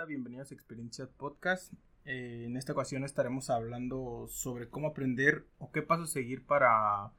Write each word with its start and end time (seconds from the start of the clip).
bandita, 0.00 0.04
bienvenidos 0.06 0.50
a 0.50 0.54
Experiencias 0.54 1.08
Podcast. 1.10 1.72
Eh, 2.04 2.44
en 2.46 2.56
esta 2.56 2.72
ocasión 2.72 3.04
estaremos 3.04 3.50
hablando 3.50 4.26
sobre 4.28 4.68
cómo 4.68 4.88
aprender 4.88 5.46
o 5.58 5.70
qué 5.72 5.82
pasos 5.82 6.10
seguir 6.10 6.46
para 6.46 7.12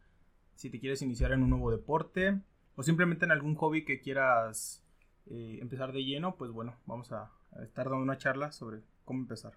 si 0.56 0.70
te 0.70 0.80
quieres 0.80 1.02
iniciar 1.02 1.32
en 1.32 1.44
un 1.44 1.50
nuevo 1.50 1.72
deporte 1.72 2.40
o 2.76 2.84
simplemente 2.84 3.26
en 3.26 3.32
algún 3.32 3.56
hobby 3.56 3.86
que 3.86 4.02
quieras 4.02 4.84
eh, 5.28 5.60
empezar 5.62 5.92
de 5.92 6.04
lleno, 6.04 6.36
pues 6.38 6.52
bueno, 6.52 6.76
vamos 6.86 7.12
a, 7.12 7.32
estar 7.64 7.90
dando 7.90 8.04
una 8.04 8.18
charla 8.18 8.52
sobre 8.52 8.82
cómo 9.06 9.22
empezar. 9.22 9.54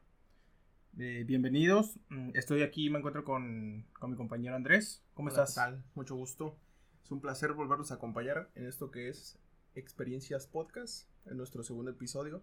Eh, 0.98 1.24
bienvenidos, 1.26 1.98
mm, 2.08 2.30
estoy 2.34 2.62
aquí, 2.62 2.90
me 2.90 2.98
encuentro 2.98 3.24
con, 3.24 3.86
con 3.98 4.10
mi 4.10 4.16
compañero 4.16 4.54
Andrés. 4.54 5.02
¿Cómo 5.14 5.30
Hola, 5.30 5.44
estás? 5.44 5.54
¿qué 5.54 5.60
tal? 5.60 5.84
Mucho 5.94 6.16
gusto. 6.16 6.56
Es 7.02 7.10
un 7.10 7.20
placer 7.20 7.52
volvernos 7.52 7.90
a 7.90 7.94
acompañar 7.94 8.50
en 8.54 8.66
esto 8.66 8.90
que 8.90 9.08
es 9.08 9.38
Experiencias 9.74 10.46
Podcast, 10.46 11.08
en 11.26 11.36
nuestro 11.36 11.62
segundo 11.62 11.90
episodio. 11.90 12.42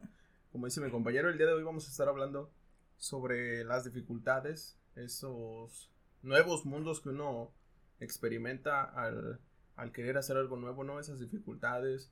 Como 0.51 0.65
dice 0.65 0.81
mi 0.81 0.91
compañero, 0.91 1.29
el 1.29 1.37
día 1.37 1.47
de 1.47 1.53
hoy 1.53 1.63
vamos 1.63 1.87
a 1.87 1.91
estar 1.91 2.09
hablando 2.09 2.51
sobre 2.97 3.63
las 3.63 3.85
dificultades, 3.85 4.77
esos 4.95 5.89
nuevos 6.23 6.65
mundos 6.65 6.99
que 6.99 7.07
uno 7.07 7.53
experimenta 8.01 8.83
al, 8.83 9.39
al 9.77 9.93
querer 9.93 10.17
hacer 10.17 10.35
algo 10.35 10.57
nuevo, 10.57 10.83
¿no? 10.83 10.99
Esas 10.99 11.21
dificultades, 11.21 12.11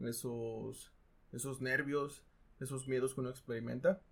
esos, 0.00 0.92
esos 1.32 1.62
nervios, 1.62 2.26
esos 2.60 2.86
miedos 2.88 3.14
que 3.14 3.20
uno 3.20 3.30
experimenta. 3.30 4.02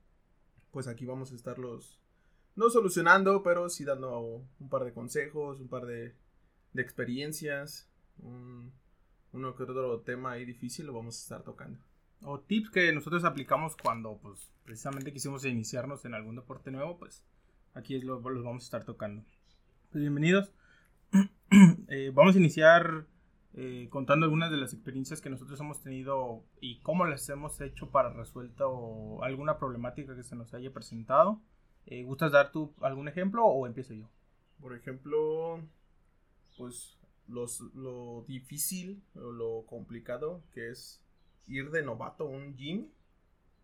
Pues 0.71 0.89
aquí 0.89 1.05
vamos 1.05 1.31
a 1.33 1.35
estarlos, 1.35 2.01
no 2.55 2.71
solucionando, 2.71 3.43
pero 3.43 3.69
sí 3.69 3.85
dando 3.85 4.43
un 4.59 4.69
par 4.71 4.85
de 4.85 4.95
consejos, 4.95 5.61
un 5.61 5.69
par 5.69 5.85
de, 5.85 6.15
de 6.73 6.83
experiencias, 6.83 7.91
un, 8.21 8.73
uno 9.33 9.55
que 9.55 9.65
otro 9.65 10.01
tema 10.01 10.33
ahí 10.33 10.47
difícil 10.47 10.87
lo 10.87 10.95
vamos 10.95 11.19
a 11.19 11.21
estar 11.21 11.43
tocando. 11.43 11.79
O 12.23 12.41
tips 12.41 12.71
que 12.71 12.93
nosotros 12.93 13.25
aplicamos 13.25 13.77
cuando 13.77 14.19
pues 14.19 14.51
precisamente 14.65 15.13
quisimos 15.13 15.45
iniciarnos 15.45 16.05
en 16.05 16.15
algún 16.15 16.37
deporte 16.37 16.71
nuevo, 16.71 16.99
pues 16.99 17.25
aquí 17.75 17.95
es 17.95 18.05
lo, 18.05 18.21
los 18.21 18.45
vamos 18.45 18.65
a 18.65 18.67
estar 18.67 18.85
tocando. 18.85 19.23
Pues 19.91 20.03
bienvenidos. 20.03 20.53
Eh, 21.89 22.11
vamos 22.13 22.35
a 22.35 22.39
iniciar 22.41 23.07
eh, 23.55 23.87
contando 23.89 24.27
algunas 24.27 24.51
de 24.51 24.57
las 24.57 24.75
experiencias 24.75 25.21
que 25.21 25.31
nosotros 25.31 25.61
hemos 25.61 25.81
tenido 25.81 26.45
y 26.61 26.81
cómo 26.81 27.07
las 27.07 27.29
hemos 27.29 27.61
hecho 27.61 27.91
para 27.91 28.13
resuelta 28.13 28.67
o 28.67 29.23
alguna 29.23 29.57
problemática 29.57 30.17
que 30.17 30.25
se 30.25 30.35
nos 30.35 30.53
haya 30.53 30.73
presentado. 30.73 31.41
Eh, 31.87 32.03
¿Gustas 32.03 32.33
dar 32.33 32.51
tú 32.51 32.75
algún 32.81 33.07
ejemplo 33.07 33.47
o 33.47 33.67
empiezo 33.67 33.95
yo? 33.95 34.11
Por 34.61 34.75
ejemplo, 34.75 35.65
pues 36.59 36.99
los, 37.29 37.61
lo 37.75 38.25
difícil 38.27 39.05
o 39.15 39.31
lo 39.31 39.65
complicado 39.67 40.43
que 40.53 40.71
es 40.71 41.01
ir 41.47 41.71
de 41.71 41.83
novato 41.83 42.25
a 42.25 42.29
un 42.29 42.57
gym. 42.57 42.89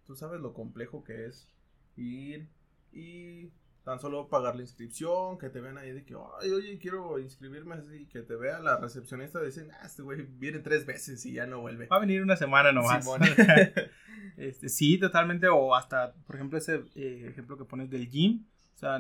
Tú 0.07 0.15
sabes 0.15 0.41
lo 0.41 0.53
complejo 0.53 1.05
que 1.05 1.27
es 1.27 1.49
ir 1.97 2.49
y 2.93 3.51
tan 3.85 3.99
solo 4.01 4.29
pagar 4.29 4.55
la 4.55 4.63
inscripción, 4.63 5.39
que 5.39 5.49
te 5.49 5.61
vean 5.61 5.77
ahí 5.77 5.91
de 5.91 6.05
que, 6.05 6.15
ay, 6.41 6.51
oye, 6.53 6.79
quiero 6.79 7.19
inscribirme 7.19 7.75
así, 7.75 8.07
que 8.07 8.23
te 8.23 8.37
vea 8.37 8.61
la 8.61 8.77
recepcionista, 8.77 9.43
dicen, 9.43 9.71
ah, 9.73 9.87
este 9.87 10.03
güey 10.03 10.23
viene 10.23 10.61
tres 10.61 10.87
veces 10.87 11.25
y 11.27 11.33
ya 11.33 11.47
no 11.47 11.61
vuelve. 11.61 11.89
Va 11.89 11.97
a 11.97 12.01
venir 12.01 12.23
una 12.23 12.37
semana 12.37 12.73
nomás. 12.73 13.07
Este, 14.37 14.69
sí, 14.69 14.99
totalmente. 14.99 15.49
O 15.49 15.75
hasta, 15.75 16.15
por 16.27 16.37
ejemplo, 16.37 16.59
ese 16.59 16.85
eh, 16.95 17.27
ejemplo 17.29 17.59
que 17.59 17.65
pones 17.65 17.91
del 17.91 18.09
gym. 18.09 18.47
O 18.83 18.85
sea, 18.85 18.99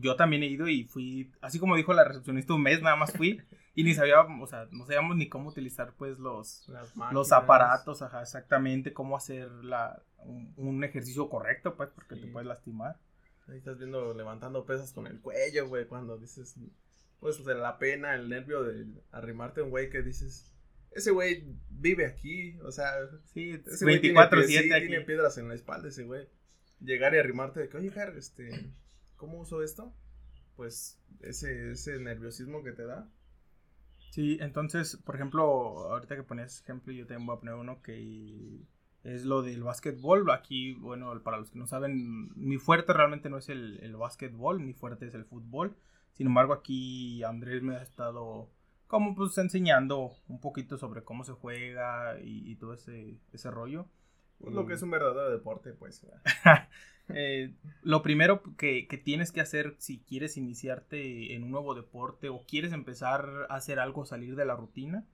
yo 0.00 0.14
también 0.16 0.42
he 0.42 0.46
ido 0.46 0.68
y 0.68 0.84
fui, 0.84 1.32
así 1.40 1.58
como 1.58 1.74
dijo 1.76 1.94
la 1.94 2.04
recepcionista, 2.04 2.52
un 2.52 2.62
mes 2.62 2.82
nada 2.82 2.96
más 2.96 3.12
fui 3.12 3.40
y 3.74 3.82
ni 3.82 3.94
sabía, 3.94 4.20
o 4.20 4.46
sea, 4.46 4.68
no 4.72 4.84
sabíamos 4.84 5.16
ni 5.16 5.28
cómo 5.28 5.48
utilizar 5.48 5.94
pues 5.96 6.18
los, 6.18 6.68
los 7.14 7.28
aparatos, 7.32 8.02
ajá, 8.02 8.20
exactamente, 8.22 8.92
cómo 8.92 9.16
hacer 9.16 9.50
la, 9.64 10.02
un, 10.18 10.52
un 10.56 10.84
ejercicio 10.84 11.28
correcto, 11.30 11.76
pues, 11.76 11.88
porque 11.94 12.16
te 12.16 12.26
puedes 12.26 12.46
lastimar. 12.46 12.98
Ahí 13.48 13.56
estás 13.56 13.78
viendo 13.78 14.12
levantando 14.14 14.64
pesas 14.66 14.92
con 14.92 15.06
el 15.06 15.20
cuello, 15.20 15.66
güey, 15.68 15.86
cuando 15.86 16.18
dices, 16.18 16.56
pues 17.20 17.42
de 17.44 17.54
la 17.54 17.78
pena, 17.78 18.14
el 18.14 18.28
nervio 18.28 18.62
de 18.64 18.86
arrimarte 19.12 19.60
a 19.60 19.64
un 19.64 19.70
güey 19.70 19.88
que 19.90 20.02
dices, 20.02 20.52
ese 20.90 21.10
güey 21.10 21.44
vive 21.70 22.04
aquí, 22.06 22.58
o 22.60 22.70
sea, 22.70 22.90
Sí, 23.32 23.60
ese 23.66 23.84
güey 23.84 24.00
tiene, 24.00 24.18
pie- 24.20 24.28
24-7 24.30 24.46
sí, 24.46 24.68
tiene 24.68 25.00
piedras 25.02 25.38
en 25.38 25.48
la 25.48 25.54
espalda 25.54 25.88
ese 25.88 26.04
güey. 26.04 26.28
Llegar 26.80 27.14
y 27.14 27.18
arrimarte 27.18 27.60
de 27.60 27.68
que, 27.68 27.76
oye, 27.78 27.90
Jar, 27.90 28.14
este, 28.16 28.70
¿cómo 29.24 29.40
uso 29.40 29.62
esto? 29.62 29.94
Pues 30.54 31.00
ese, 31.20 31.72
ese 31.72 31.98
nerviosismo 31.98 32.62
que 32.62 32.72
te 32.72 32.84
da. 32.84 33.08
Sí, 34.10 34.36
entonces, 34.40 34.96
por 34.98 35.14
ejemplo, 35.14 35.42
ahorita 35.90 36.14
que 36.14 36.22
ponías 36.22 36.60
ejemplo, 36.60 36.92
yo 36.92 37.06
también 37.06 37.26
voy 37.26 37.36
a 37.36 37.40
poner 37.40 37.54
uno 37.54 37.80
que 37.82 38.60
es 39.02 39.24
lo 39.24 39.42
del 39.42 39.62
básquetbol. 39.62 40.30
Aquí, 40.30 40.74
bueno, 40.74 41.18
para 41.22 41.38
los 41.38 41.50
que 41.50 41.58
no 41.58 41.66
saben, 41.66 42.30
mi 42.36 42.58
fuerte 42.58 42.92
realmente 42.92 43.30
no 43.30 43.38
es 43.38 43.48
el, 43.48 43.80
el 43.82 43.96
básquetbol, 43.96 44.60
mi 44.60 44.74
fuerte 44.74 45.06
es 45.06 45.14
el 45.14 45.24
fútbol. 45.24 45.74
Sin 46.12 46.26
embargo, 46.26 46.52
aquí 46.52 47.24
Andrés 47.24 47.62
me 47.62 47.76
ha 47.76 47.82
estado 47.82 48.50
como 48.86 49.14
pues 49.14 49.36
enseñando 49.38 50.12
un 50.28 50.40
poquito 50.40 50.76
sobre 50.76 51.02
cómo 51.02 51.24
se 51.24 51.32
juega 51.32 52.20
y, 52.20 52.52
y 52.52 52.56
todo 52.56 52.74
ese, 52.74 53.18
ese 53.32 53.50
rollo. 53.50 53.86
Pues, 54.38 54.54
lo 54.54 54.66
que 54.66 54.74
es 54.74 54.82
un 54.82 54.90
verdadero 54.90 55.30
deporte, 55.30 55.72
pues. 55.72 56.06
Eh, 57.08 57.52
lo 57.82 58.02
primero 58.02 58.42
que, 58.56 58.86
que 58.88 58.96
tienes 58.96 59.30
que 59.30 59.40
hacer 59.42 59.74
si 59.78 59.98
quieres 60.00 60.36
iniciarte 60.36 61.34
en 61.34 61.44
un 61.44 61.50
nuevo 61.50 61.74
deporte 61.74 62.28
o 62.30 62.44
quieres 62.46 62.72
empezar 62.72 63.46
a 63.50 63.54
hacer 63.56 63.78
algo, 63.78 64.06
salir 64.06 64.36
de 64.36 64.46
la 64.46 64.56
rutina, 64.56 65.04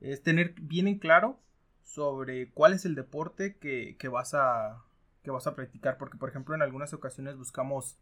es 0.00 0.22
tener 0.22 0.54
bien 0.60 0.88
en 0.88 0.98
claro 0.98 1.38
sobre 1.82 2.50
cuál 2.50 2.72
es 2.72 2.84
el 2.84 2.94
deporte 2.96 3.56
que, 3.58 3.96
que 3.98 4.08
vas, 4.08 4.34
a, 4.34 4.84
que 5.22 5.30
vas 5.30 5.46
a 5.46 5.54
practicar. 5.54 5.98
Porque, 5.98 6.18
por 6.18 6.28
ejemplo, 6.28 6.54
en 6.54 6.62
algunas 6.62 6.92
ocasiones 6.92 7.36
buscamos 7.36 7.96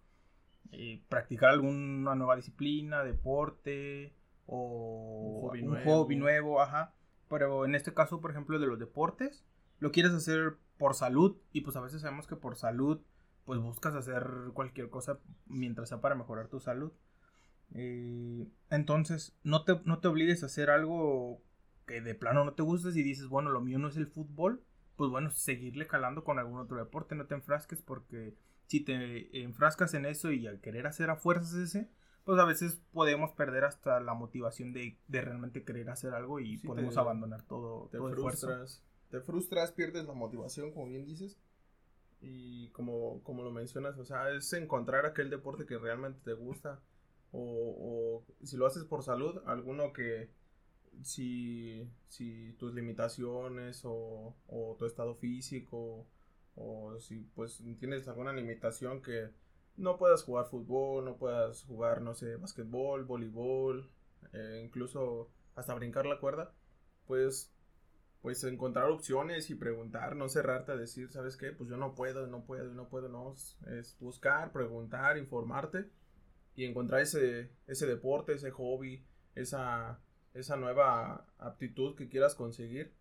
eh, 0.73 1.03
practicar 1.09 1.51
alguna 1.51 2.15
nueva 2.15 2.37
disciplina, 2.37 3.05
deporte 3.05 4.15
o 4.47 5.27
Un 5.27 5.35
hobby 5.37 5.63
un 5.63 5.71
nuevo. 5.71 6.05
hobby 6.05 6.17
nuevo, 6.17 6.61
ajá. 6.63 6.95
Pero 7.29 7.65
en 7.65 7.75
este 7.75 7.93
caso, 7.95 8.21
por 8.21 8.31
ejemplo, 8.31 8.59
de 8.59 8.67
los 8.67 8.79
deportes, 8.79 9.45
lo 9.79 9.93
quieres 9.93 10.13
hacer 10.13 10.57
por 10.79 10.95
salud 10.95 11.37
y 11.53 11.61
pues 11.61 11.77
a 11.77 11.81
veces 11.81 12.01
sabemos 12.03 12.27
que 12.27 12.37
por 12.37 12.57
salud 12.57 13.01
pues 13.45 13.61
buscas 13.61 13.95
hacer 13.95 14.27
cualquier 14.55 14.91
cosa 14.91 15.19
mientras 15.47 15.89
sea 15.89 16.01
para 16.01 16.15
mejorar 16.15 16.49
tu 16.49 16.61
salud. 16.61 16.93
Eh, 17.75 18.47
entonces, 18.71 19.37
no 19.43 19.65
te, 19.65 19.81
no 19.85 19.99
te 20.01 20.09
obligues 20.09 20.43
a 20.43 20.47
hacer 20.47 20.71
algo 20.71 21.41
que 21.87 22.01
de 22.01 22.15
plano 22.15 22.45
no 22.45 22.55
te 22.55 22.63
gustes 22.63 22.97
y 22.97 23.03
dices, 23.03 23.29
bueno, 23.29 23.51
lo 23.51 23.61
mío 23.61 23.79
no 23.79 23.89
es 23.89 23.97
el 23.97 24.07
fútbol, 24.07 24.63
pues 24.97 25.11
bueno, 25.11 25.31
seguirle 25.31 25.87
calando 25.87 26.25
con 26.25 26.39
algún 26.39 26.59
otro 26.61 26.77
deporte, 26.79 27.15
no 27.15 27.27
te 27.27 27.35
enfrasques 27.35 27.83
porque 27.83 28.35
si 28.67 28.81
te 28.81 29.43
enfrascas 29.43 29.93
en 29.95 30.07
eso 30.07 30.31
y 30.33 30.47
al 30.47 30.61
querer 30.61 30.87
hacer 30.87 31.11
a 31.11 31.17
fuerzas 31.17 31.55
ese, 31.55 31.91
pues 32.25 32.39
a 32.41 32.45
veces 32.47 32.81
podemos 32.93 33.33
perder 33.33 33.65
hasta 33.65 34.01
la 34.01 34.15
motivación 34.15 34.73
de, 34.73 34.99
de 35.09 35.21
realmente 35.21 35.65
querer 35.65 35.91
hacer 35.91 36.15
algo 36.15 36.41
y 36.41 36.57
Sí, 36.59 36.67
podemos 36.67 36.95
te- 36.95 37.01
abandonar 37.01 37.43
todo, 37.43 37.89
te 37.91 37.99
todo 37.99 38.09
esfuerzo. 38.09 38.47
frustras, 38.47 38.83
te 39.11 39.21
frustras, 39.21 39.73
pierdes 39.73 40.07
la 40.07 40.15
motivación, 40.15 40.73
como 40.73 40.87
bien 40.87 41.05
dices. 41.05 41.37
Y 42.25 42.69
como, 42.71 43.23
como 43.23 43.43
lo 43.43 43.51
mencionas, 43.51 43.99
o 43.99 44.05
sea, 44.05 44.31
es 44.31 44.53
encontrar 44.55 45.05
aquel 45.07 45.31
deporte 45.31 45.67
que 45.67 45.79
realmente 45.79 46.21
te 46.25 46.33
gusta. 46.33 46.81
O, 47.33 48.25
o 48.31 48.45
si 48.45 48.57
lo 48.57 48.67
haces 48.67 48.85
por 48.85 49.03
salud, 49.03 49.43
alguno 49.47 49.93
que 49.93 50.31
si, 51.03 51.89
si 52.09 52.53
tus 52.59 52.75
limitaciones 52.75 53.83
o, 53.85 54.35
o 54.47 54.77
tu 54.79 54.87
estado 54.87 55.15
físico 55.17 56.07
o 56.57 56.99
si 57.01 57.19
pues 57.35 57.63
tienes 57.81 58.07
alguna 58.09 58.33
limitación 58.33 59.03
que 59.03 59.31
no 59.77 59.99
puedas 59.99 60.23
jugar 60.23 60.47
fútbol, 60.47 61.05
no 61.05 61.17
puedas 61.17 61.65
jugar, 61.65 62.01
no 62.01 62.15
sé, 62.15 62.37
basquetbol, 62.37 63.05
voleibol, 63.05 63.91
eh, 64.33 64.63
incluso 64.65 65.31
hasta 65.57 65.75
brincar 65.75 66.07
la 66.07 66.21
cuerda, 66.21 66.53
pues 67.07 67.54
pues 68.25 68.43
encontrar 68.45 68.91
opciones 68.91 69.51
y 69.51 69.55
preguntar, 69.55 70.17
no 70.17 70.31
cerrarte 70.31 70.73
a 70.73 70.77
decir, 70.79 71.13
¿sabes 71.13 71.37
qué? 71.37 71.53
Pues 71.53 71.69
yo 71.69 71.77
no 71.77 71.95
puedo, 71.95 72.27
no 72.27 72.47
puedo, 72.47 72.73
no 72.73 72.89
puedo, 72.89 73.11
no. 73.11 73.35
Es- 73.35 73.99
buscar, 74.01 74.51
preguntar, 74.53 75.19
informarte 75.19 75.91
y 76.57 76.65
encontrar 76.67 77.03
ese, 77.03 77.51
ese 77.67 77.87
deporte, 77.87 78.35
ese 78.35 78.51
hobby, 78.53 79.05
esa, 79.35 80.01
esa 80.35 80.57
nueva 80.57 81.27
aptitud 81.39 81.97
que 81.97 82.09
quieras 82.09 82.35
conseguir, 82.35 82.95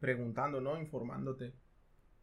preguntando, 0.00 0.60
¿no? 0.60 0.78
Informándote. 0.80 1.52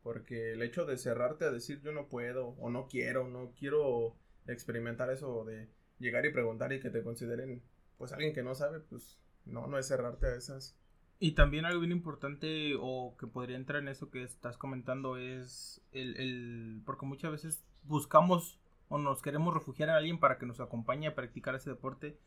Porque 0.03 0.53
el 0.53 0.63
hecho 0.63 0.85
de 0.85 0.97
cerrarte 0.97 1.45
a 1.45 1.51
decir 1.51 1.81
yo 1.81 1.91
no 1.93 2.07
puedo 2.09 2.49
o 2.59 2.69
no 2.69 2.87
quiero, 2.87 3.27
no 3.27 3.53
quiero 3.57 4.15
experimentar 4.47 5.11
eso 5.11 5.45
de 5.45 5.69
llegar 5.99 6.25
y 6.25 6.33
preguntar 6.33 6.73
y 6.73 6.79
que 6.81 6.89
te 6.91 7.03
consideren 7.03 7.63
pues 7.97 8.13
alguien 8.13 8.33
que 8.33 8.43
no 8.43 8.55
sabe, 8.55 8.79
pues 8.81 9.19
no, 9.45 9.67
no 9.67 9.77
es 9.79 9.87
cerrarte 9.87 10.27
a 10.27 10.35
esas 10.35 10.77
Y 11.21 11.33
también 11.33 11.65
algo 11.65 11.81
bien 11.81 11.91
importante 11.91 12.73
o 12.79 13.15
que 13.19 13.27
podría 13.27 13.55
entrar 13.55 13.81
en 13.83 13.89
eso 13.89 14.09
que 14.09 14.23
estás 14.23 14.57
comentando 14.57 15.17
es 15.17 15.81
el, 15.91 16.17
el- 16.17 16.81
porque 16.85 17.05
muchas 17.05 17.31
veces 17.31 17.63
buscamos 17.83 18.59
o 18.89 18.97
nos 18.97 19.21
queremos 19.21 19.53
refugiar 19.53 19.89
en 19.89 19.95
alguien 19.95 20.19
para 20.19 20.39
que 20.39 20.47
nos 20.47 20.59
acompañe 20.59 21.07
a 21.07 21.15
practicar 21.15 21.55
ese 21.55 21.69
deporte. 21.69 22.17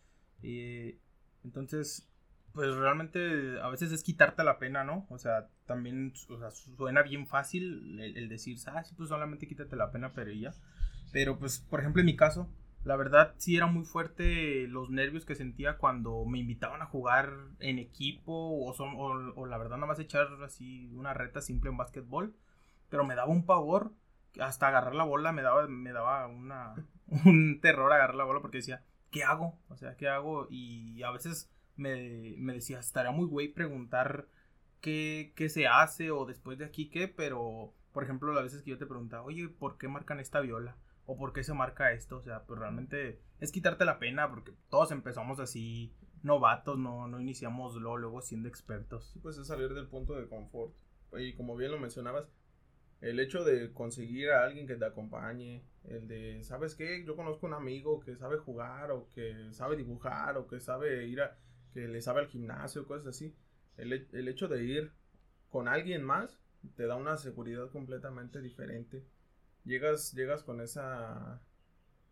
eh, 0.43 0.99
entonces, 1.44 2.08
pues 2.52 2.75
realmente 2.76 3.61
a 3.61 3.69
veces 3.69 3.91
es 3.93 4.02
quitarte 4.05 4.44
la 4.44 4.58
pena, 4.58 4.85
¿no? 4.85 5.06
O 5.11 5.19
sea, 5.19 5.49
también 5.67 6.14
o 6.31 6.38
sea, 6.38 6.50
suena 6.52 7.02
bien 7.02 7.26
fácil 7.26 8.00
el, 8.00 8.29
decir, 8.29 8.56
ah, 8.69 8.82
sí, 8.85 8.94
pues 8.96 9.08
solamente 9.11 9.49
quítate 9.49 9.76
la 9.76 9.91
pena, 9.91 10.12
pero 10.14 10.32
ya. 10.32 10.55
Pero 11.12 11.38
pues, 11.38 11.58
por 11.58 11.81
ejemplo, 11.81 12.00
en 12.00 12.06
mi 12.06 12.17
caso, 12.17 12.49
la 12.85 12.97
verdad 12.97 13.35
sí 13.39 13.57
era 13.57 13.67
muy 13.67 13.85
fuerte 13.85 14.67
los 14.69 14.91
nervios 14.91 15.25
que 15.25 15.35
sentía 15.35 15.79
cuando 15.79 16.25
me 16.27 16.39
invitaban 16.39 16.83
a 16.83 16.87
jugar 16.87 17.33
en 17.61 17.79
equipo 17.79 18.33
o, 18.33 18.75
son, 18.75 18.95
o, 18.97 19.47
la 19.47 19.59
verdad 19.59 19.77
nada 19.77 19.87
más 19.87 19.99
echar 19.99 20.29
así 20.45 20.91
una 20.95 21.15
reta 21.15 21.41
simple 21.41 21.71
en 21.71 21.77
básquetbol. 21.79 22.35
Pero 22.91 23.05
me 23.05 23.15
daba 23.15 23.31
un 23.31 23.47
pavor, 23.47 23.93
hasta 24.39 24.69
agarrar 24.69 24.95
la 24.95 25.05
bola 25.05 25.33
me 25.33 25.43
daba, 25.43 25.67
me 25.67 25.93
daba 25.93 26.27
una, 26.27 26.75
un 27.25 27.61
terror 27.61 27.93
agarrar 27.93 28.17
la 28.17 28.25
bola 28.25 28.41
porque 28.41 28.59
decía, 28.59 28.85
¿qué 29.11 29.25
hago? 29.25 29.59
O 29.69 29.77
sea, 29.77 29.97
¿qué 29.97 30.09
hago? 30.09 30.47
Y 30.51 31.03
a 31.03 31.11
veces 31.11 31.51
me, 31.77 32.35
me 32.39 32.55
decía, 32.55 32.79
estaría 32.81 33.13
muy 33.13 33.27
güey 33.27 33.49
preguntar 33.49 34.29
qué, 34.81 35.33
qué 35.37 35.49
se 35.49 35.67
hace 35.67 36.11
o 36.11 36.27
después 36.27 36.59
de 36.59 36.67
aquí 36.67 36.91
qué, 36.91 37.09
pero 37.09 37.73
por 37.95 38.03
ejemplo, 38.03 38.33
las 38.35 38.43
veces 38.43 38.63
que 38.63 38.71
yo 38.71 38.79
te 38.79 38.87
preguntaba, 38.87 39.23
oye, 39.23 39.49
¿por 39.49 39.79
qué 39.79 39.87
marcan 39.87 40.19
esta 40.19 40.41
viola? 40.41 40.77
¿O 41.06 41.17
por 41.17 41.33
qué 41.33 41.45
se 41.45 41.55
marca 41.55 41.93
esto? 41.93 42.17
O 42.17 42.23
sea, 42.23 42.45
pues 42.45 42.59
realmente 42.59 43.21
es 43.41 43.53
quitarte 43.53 43.85
la 43.85 43.99
pena 43.99 44.31
porque 44.31 44.53
todos 44.71 44.91
empezamos 44.91 45.39
así 45.39 45.95
novatos, 46.23 46.79
no, 46.79 47.06
no 47.06 47.21
iniciamos 47.21 47.75
luego, 47.77 47.99
luego 47.99 48.23
siendo 48.23 48.49
expertos. 48.49 49.15
Pues 49.23 49.37
es 49.37 49.47
salir 49.47 49.75
del 49.75 49.89
punto 49.89 50.15
de 50.15 50.27
confort. 50.27 50.75
Y 51.12 51.35
como 51.35 51.56
bien 51.56 51.71
lo 51.71 51.79
mencionabas, 51.79 52.27
el 53.01 53.21
hecho 53.21 53.45
de 53.45 53.73
conseguir 53.73 54.31
a 54.31 54.45
alguien 54.45 54.67
que 54.67 54.77
te 54.77 54.85
acompañe, 54.87 55.62
el 55.85 56.09
de, 56.09 56.43
¿sabes 56.43 56.75
qué? 56.75 57.05
Yo 57.05 57.17
conozco 57.17 57.47
un 57.47 57.53
amigo 57.53 58.01
que 58.01 58.17
sabe 58.17 58.39
jugar 58.39 58.91
o 58.91 59.11
que 59.11 59.53
sabe 59.53 59.77
dibujar 59.77 60.39
o 60.39 60.47
que 60.47 60.61
sabe 60.61 61.06
ir 61.06 61.21
a, 61.21 61.37
que 61.75 61.87
le 61.87 62.01
sabe 62.01 62.21
al 62.21 62.29
gimnasio, 62.29 62.87
cosas 62.87 63.09
así. 63.09 63.37
El, 63.77 63.93
el 63.93 64.29
hecho 64.29 64.49
de 64.49 64.65
ir 64.65 64.93
con 65.51 65.69
alguien 65.69 66.03
más 66.03 66.41
te 66.77 66.87
da 66.87 66.97
una 66.97 67.19
seguridad 67.19 67.69
completamente 67.71 68.41
diferente. 68.41 69.05
Llegas, 69.65 70.13
llegas 70.13 70.43
con 70.43 70.61
esa 70.61 71.41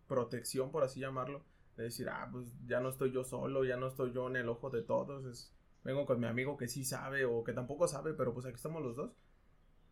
protección, 0.08 0.70
por 0.70 0.84
así 0.84 1.00
llamarlo, 1.00 1.44
de 1.76 1.84
decir, 1.84 2.08
ah, 2.08 2.28
pues 2.30 2.52
ya 2.66 2.80
no 2.80 2.88
estoy 2.88 3.12
yo 3.12 3.24
solo, 3.24 3.64
ya 3.64 3.76
no 3.76 3.88
estoy 3.88 4.12
yo 4.12 4.28
en 4.28 4.36
el 4.36 4.48
ojo 4.48 4.70
de 4.70 4.82
todos, 4.82 5.24
es, 5.26 5.52
vengo 5.84 6.06
con 6.06 6.20
mi 6.20 6.26
amigo 6.26 6.56
que 6.56 6.68
sí 6.68 6.84
sabe 6.84 7.24
o 7.24 7.44
que 7.44 7.52
tampoco 7.52 7.88
sabe, 7.88 8.14
pero 8.14 8.32
pues 8.34 8.46
aquí 8.46 8.56
estamos 8.56 8.82
los 8.82 8.96
dos. 8.96 9.12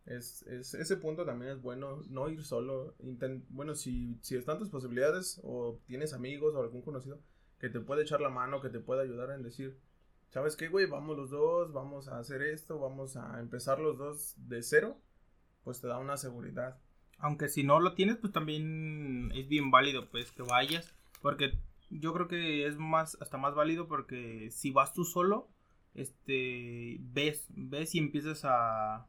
Es, 0.05 0.41
es, 0.47 0.73
ese 0.73 0.97
punto 0.97 1.25
también 1.25 1.51
es 1.51 1.61
bueno, 1.61 2.01
no 2.09 2.27
ir 2.29 2.43
solo. 2.43 2.95
bueno, 3.49 3.75
si, 3.75 4.17
si 4.21 4.35
están 4.35 4.57
tus 4.57 4.69
posibilidades 4.69 5.39
o 5.43 5.79
tienes 5.85 6.13
amigos 6.13 6.55
o 6.55 6.61
algún 6.61 6.81
conocido, 6.81 7.19
que 7.59 7.69
te 7.69 7.79
puede 7.79 8.01
echar 8.01 8.21
la 8.21 8.29
mano, 8.29 8.61
que 8.61 8.69
te 8.69 8.79
puede 8.79 9.03
ayudar 9.03 9.29
en 9.31 9.43
decir, 9.43 9.79
¿sabes 10.29 10.55
qué, 10.55 10.67
güey? 10.69 10.87
Vamos 10.87 11.15
los 11.15 11.29
dos, 11.29 11.71
vamos 11.71 12.07
a 12.07 12.17
hacer 12.17 12.41
esto, 12.41 12.79
vamos 12.79 13.15
a 13.15 13.39
empezar 13.39 13.79
los 13.79 13.97
dos 13.97 14.33
de 14.37 14.63
cero, 14.63 14.97
pues 15.63 15.79
te 15.79 15.87
da 15.87 15.99
una 15.99 16.17
seguridad. 16.17 16.79
Aunque 17.21 17.49
si 17.49 17.63
no 17.63 17.79
lo 17.79 17.93
tienes, 17.93 18.17
pues 18.17 18.33
también 18.33 19.31
es 19.33 19.47
bien 19.47 19.71
válido, 19.71 20.09
pues 20.09 20.31
que 20.31 20.43
vayas, 20.43 20.93
porque 21.21 21.57
yo 21.89 22.13
creo 22.13 22.27
que 22.27 22.65
es 22.65 22.77
más, 22.77 23.17
hasta 23.21 23.37
más 23.37 23.53
válido 23.53 23.87
porque 23.87 24.49
si 24.51 24.71
vas 24.71 24.93
tú 24.93 25.03
solo, 25.03 25.49
este, 25.93 26.97
ves, 26.99 27.47
ves 27.49 27.95
y 27.95 27.99
empiezas 27.99 28.43
a, 28.45 29.07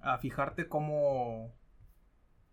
a 0.00 0.18
fijarte 0.18 0.68
cómo, 0.68 1.54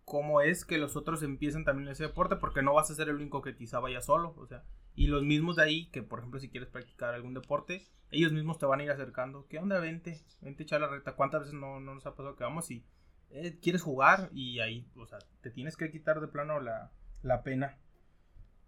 cómo 0.05 0.41
es 0.41 0.65
que 0.65 0.77
los 0.77 0.95
otros 0.95 1.23
empiezan 1.23 1.65
también 1.65 1.89
ese 1.89 2.03
deporte, 2.03 2.37
porque 2.37 2.61
no 2.61 2.73
vas 2.73 2.89
a 2.89 2.95
ser 2.95 3.09
el 3.09 3.15
único 3.15 3.41
que 3.41 3.55
quizá 3.55 3.79
vaya 3.79 4.01
solo, 4.01 4.33
o 4.37 4.45
sea, 4.47 4.63
y 4.95 5.07
los 5.07 5.23
mismos 5.23 5.57
de 5.57 5.63
ahí, 5.63 5.89
que 5.91 6.03
por 6.03 6.19
ejemplo 6.19 6.39
si 6.39 6.49
quieres 6.49 6.69
practicar 6.69 7.13
algún 7.13 7.33
deporte, 7.33 7.85
ellos 8.11 8.31
mismos 8.31 8.57
te 8.57 8.65
van 8.65 8.79
a 8.79 8.83
ir 8.83 8.91
acercando. 8.91 9.45
¿Qué 9.47 9.59
onda? 9.59 9.79
Vente, 9.79 10.23
vente 10.41 10.63
echar 10.63 10.81
la 10.81 10.87
reta. 10.87 11.15
¿Cuántas 11.15 11.41
veces 11.41 11.55
no, 11.55 11.79
nos 11.79 12.05
ha 12.05 12.15
pasado 12.15 12.35
que 12.35 12.43
vamos 12.43 12.71
y 12.71 12.85
eh, 13.31 13.59
quieres 13.61 13.81
jugar? 13.81 14.29
Y 14.33 14.59
ahí, 14.59 14.87
o 14.95 15.05
sea, 15.05 15.19
te 15.41 15.51
tienes 15.51 15.77
que 15.77 15.91
quitar 15.91 16.21
de 16.21 16.27
plano 16.27 16.59
la, 16.59 16.91
la 17.23 17.43
pena. 17.43 17.77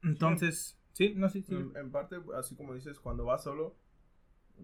Entonces, 0.03 0.79
sí, 0.93 1.13
no, 1.15 1.29
sí, 1.29 1.41
sí. 1.41 1.55
En, 1.75 1.91
parte, 1.91 2.17
así 2.35 2.55
como 2.55 2.73
dices, 2.73 2.99
cuando 2.99 3.25
vas 3.25 3.43
solo, 3.43 3.75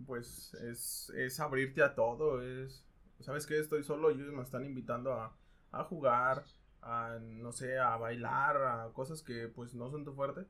pues 0.06 0.54
es, 0.56 1.12
es 1.16 1.40
abrirte 1.40 1.84
a 1.84 1.96
todo. 1.96 2.42
Es, 2.42 2.86
¿sabes 3.20 3.46
qué? 3.46 3.60
Estoy 3.60 3.84
solo 3.84 4.10
ellos 4.10 4.32
me 4.34 4.44
están 4.44 4.66
invitando 4.66 5.14
a, 5.14 5.36
a 5.72 5.84
jugar, 5.84 6.44
a, 6.82 7.20
no 7.22 7.52
sé, 7.52 7.80
a 7.80 7.98
bailar, 7.98 8.58
a 8.58 8.92
cosas 8.94 9.22
que 9.22 9.48
pues 9.48 9.74
no 9.74 9.90
son 9.90 10.06
tu 10.06 10.14
fuerte 10.14 10.46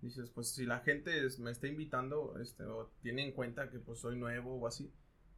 dices, 0.00 0.30
pues 0.30 0.48
si 0.48 0.64
la 0.64 0.80
gente 0.80 1.26
me 1.38 1.50
está 1.50 1.66
invitando, 1.66 2.38
este, 2.40 2.64
o 2.64 2.90
tiene 3.02 3.24
en 3.24 3.32
cuenta 3.32 3.70
que 3.70 3.78
pues 3.78 4.00
soy 4.00 4.16
nuevo 4.16 4.56
o 4.56 4.66
así, 4.66 4.92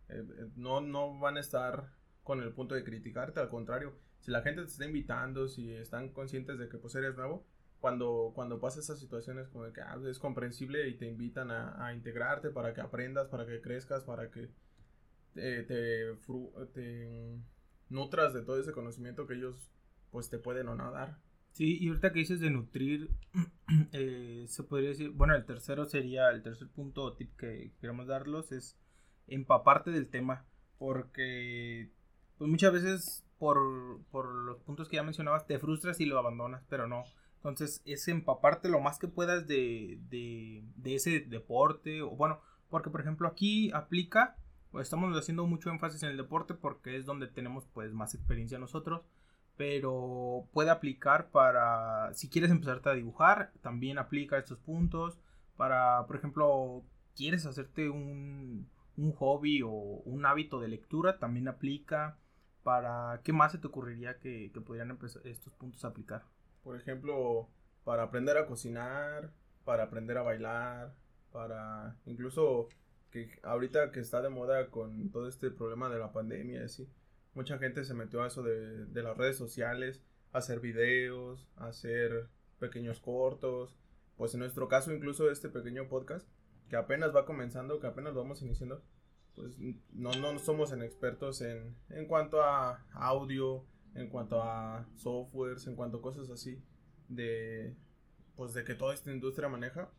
eh, 0.09 0.23
eh, 0.38 0.49
no, 0.56 0.81
no 0.81 1.19
van 1.19 1.37
a 1.37 1.41
estar 1.41 1.91
con 2.31 2.41
el 2.41 2.53
punto 2.53 2.77
de 2.77 2.85
criticarte, 2.85 3.41
al 3.41 3.49
contrario, 3.49 3.93
si 4.21 4.31
la 4.31 4.41
gente 4.43 4.62
te 4.62 4.69
está 4.69 4.85
invitando, 4.85 5.49
si 5.49 5.73
están 5.73 6.11
conscientes 6.11 6.61
de 6.61 6.69
que 6.69 6.79
pues 6.79 6.94
eres 6.94 7.17
nuevo, 7.17 7.44
cuando, 7.81 8.31
cuando 8.37 8.61
pasa 8.61 8.79
esas 8.79 9.00
situaciones 9.00 9.49
como 9.49 9.73
que 9.73 9.81
ah, 9.81 9.99
es 10.09 10.21
comprensible 10.21 10.87
y 10.88 10.94
te 10.94 11.09
invitan 11.09 11.50
a, 11.50 11.93
integrarte 11.93 12.50
para 12.50 12.73
que 12.73 12.82
aprendas, 12.82 13.27
para 13.27 13.47
que 13.47 13.61
crezcas, 13.61 14.05
para 14.05 14.31
que 14.31 14.49
te, 15.35 16.15
nutras 17.88 18.32
de 18.32 18.43
todo 18.43 18.61
ese 18.61 18.71
conocimiento 18.71 19.27
que 19.27 19.35
ellos 19.35 19.73
pues 20.12 20.31
te 20.31 20.38
pueden 20.38 20.69
o 20.69 20.77
no 20.77 20.93
dar. 20.93 21.19
Sí, 21.50 21.79
y 21.81 21.88
ahorita 21.88 22.12
que 22.12 22.21
dices 22.21 22.38
de 22.38 22.50
nutrir, 22.50 23.11
eh, 23.91 24.44
se 24.47 24.62
podría 24.62 24.91
decir, 24.91 25.11
bueno, 25.11 25.35
el 25.35 25.47
tercero 25.47 25.85
sería, 25.85 26.31
el 26.31 26.44
tercer 26.44 26.69
punto 26.69 27.12
tip 27.15 27.37
que 27.37 27.73
queremos 27.81 28.06
darlos 28.06 28.53
es 28.53 28.79
empaparte 29.27 29.91
del 29.91 30.06
tema, 30.06 30.47
porque 30.79 31.91
pues 32.41 32.51
muchas 32.51 32.73
veces 32.73 33.23
por, 33.39 34.01
por 34.11 34.25
los 34.25 34.57
puntos 34.63 34.89
que 34.89 34.97
ya 34.97 35.03
mencionabas 35.03 35.47
te 35.47 35.59
frustras 35.59 36.01
y 36.01 36.07
lo 36.07 36.19
abandonas, 36.19 36.65
pero 36.71 36.89
no. 36.89 37.05
Entonces 37.37 37.83
es 37.85 38.09
empaparte 38.09 38.71
lo 38.71 38.81
más 38.81 38.99
que 38.99 39.09
puedas 39.09 39.47
de, 39.47 39.99
de, 40.09 40.65
de 40.77 40.95
ese 40.95 41.21
deporte, 41.21 42.01
o 42.01 42.09
bueno, 42.13 42.41
porque 42.71 42.89
por 42.89 43.03
ejemplo 43.03 43.29
aquí 43.29 43.71
aplica, 43.73 44.39
estamos 44.81 45.15
haciendo 45.19 45.47
mucho 45.47 45.69
énfasis 45.69 46.03
en 46.03 46.09
el 46.09 46.17
deporte 46.17 46.55
porque 46.55 46.97
es 46.97 47.05
donde 47.05 47.27
tenemos 47.27 47.67
pues 47.75 47.93
más 47.93 48.15
experiencia 48.15 48.59
nosotros 48.59 49.03
pero 49.59 50.49
puede 50.55 50.71
aplicar 50.71 51.29
para, 51.29 52.15
si 52.15 52.31
quieres 52.31 52.51
empezarte 52.51 52.89
a 52.89 52.95
dibujar, 52.95 53.53
también 53.61 53.99
aplica 53.99 54.39
estos 54.39 54.59
puntos, 54.59 55.19
para, 55.59 56.07
por 56.07 56.17
ejemplo, 56.17 56.83
quieres 57.15 57.45
hacerte 57.45 57.91
un, 57.91 58.71
un 58.97 59.13
hobby 59.13 59.61
o 59.61 59.69
un 59.69 60.25
hábito 60.25 60.61
de 60.61 60.69
lectura, 60.69 61.19
también 61.19 61.47
aplica, 61.47 62.17
para, 62.62 63.20
¿qué 63.24 63.32
más 63.32 63.52
se 63.52 63.58
te 63.58 63.67
ocurriría 63.67 64.19
que, 64.19 64.50
que 64.52 64.60
podrían 64.60 64.90
empezar 64.90 65.26
estos 65.26 65.52
puntos 65.55 65.84
a 65.84 65.88
aplicar? 65.88 66.24
Por 66.62 66.76
ejemplo, 66.76 67.48
para 67.84 68.05
aprender 68.05 68.36
a 68.36 68.46
cocinar, 68.46 69.32
para 69.64 69.84
aprender 69.84 70.19
a 70.19 70.22
bailar, 70.22 70.94
para 71.32 71.96
incluso 72.06 72.69
que 73.10 73.38
ahorita 73.43 73.90
que 73.93 74.00
está 74.00 74.22
de 74.22 74.29
moda 74.29 74.70
con 74.70 75.10
todo 75.10 75.29
este 75.29 75.50
problema 75.50 75.88
de 75.88 75.98
la 75.98 76.12
pandemia, 76.12 76.64
así, 76.64 76.88
mucha 77.34 77.58
gente 77.58 77.84
se 77.84 77.94
metió 77.94 78.22
a 78.22 78.29
eso 78.29 78.43
de, 78.43 79.02
las 79.02 79.17
redes 79.17 79.36
sociales, 79.36 80.02
hacer 80.32 80.60
videos, 80.60 81.48
hacer 81.56 82.29
pequeños 82.58 83.00
cortos. 83.00 83.76
Pues 84.17 84.34
en 84.34 84.40
nuestro 84.40 84.69
caso, 84.69 84.93
incluso 84.93 85.31
este 85.31 85.48
pequeño 85.48 85.88
podcast, 85.88 86.29
que 86.69 86.76
apenas 86.76 87.14
va 87.14 87.24
comenzando, 87.24 87.81
que 87.81 87.86
apenas 87.86 88.14
vamos 88.14 88.43
iniciando, 88.43 88.82
pues 89.34 89.56
no, 89.93 90.13
no 90.13 90.39
somos 90.39 90.72
expertos 90.72 91.41
en, 91.41 91.77
en 91.89 92.06
cuanto 92.06 92.43
a 92.43 92.84
audio, 92.93 93.65
en 93.94 94.08
cuanto 94.08 94.43
a 94.43 94.87
softwares, 94.96 95.67
en 95.67 95.77
cuanto 95.77 95.99
a 95.99 96.03
cosas 96.03 96.31
así, 96.31 96.63
de, 97.08 97.77
pues 98.37 98.55
de 98.55 98.65
que 98.65 98.75
toda 98.75 98.94
esta 98.94 99.13
industria 99.13 99.49
maneja. 99.49 99.91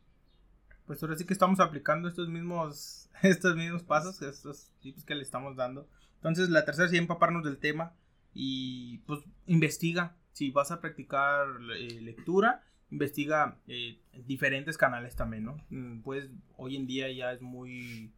Pues 0.86 1.02
ahora 1.02 1.16
sí 1.16 1.24
que 1.24 1.32
estamos 1.32 1.60
aplicando 1.60 2.08
estos 2.08 2.28
mismos, 2.28 3.08
estos 3.22 3.56
mismos 3.56 3.82
pasos, 3.82 4.20
estos 4.22 4.70
tips 4.80 5.04
que 5.04 5.14
le 5.14 5.22
estamos 5.22 5.56
dando 5.56 5.88
entonces, 6.22 6.50
la 6.50 6.64
tercera 6.64 6.86
sería 6.86 7.00
empaparnos 7.00 7.42
del 7.42 7.58
tema 7.58 7.96
y 8.32 8.98
pues 8.98 9.20
investiga. 9.46 10.16
Si 10.30 10.50
vas 10.52 10.70
a 10.70 10.80
practicar 10.80 11.46
eh, 11.76 12.00
lectura, 12.00 12.62
investiga 12.90 13.58
eh, 13.66 14.00
diferentes 14.24 14.78
canales 14.78 15.16
también, 15.16 15.44
¿no? 15.44 15.56
Mm, 15.70 16.02
pues 16.02 16.30
hoy 16.56 16.76
en 16.76 16.86
día 16.86 17.10
ya 17.10 17.32
es 17.32 17.42
muy, 17.42 18.14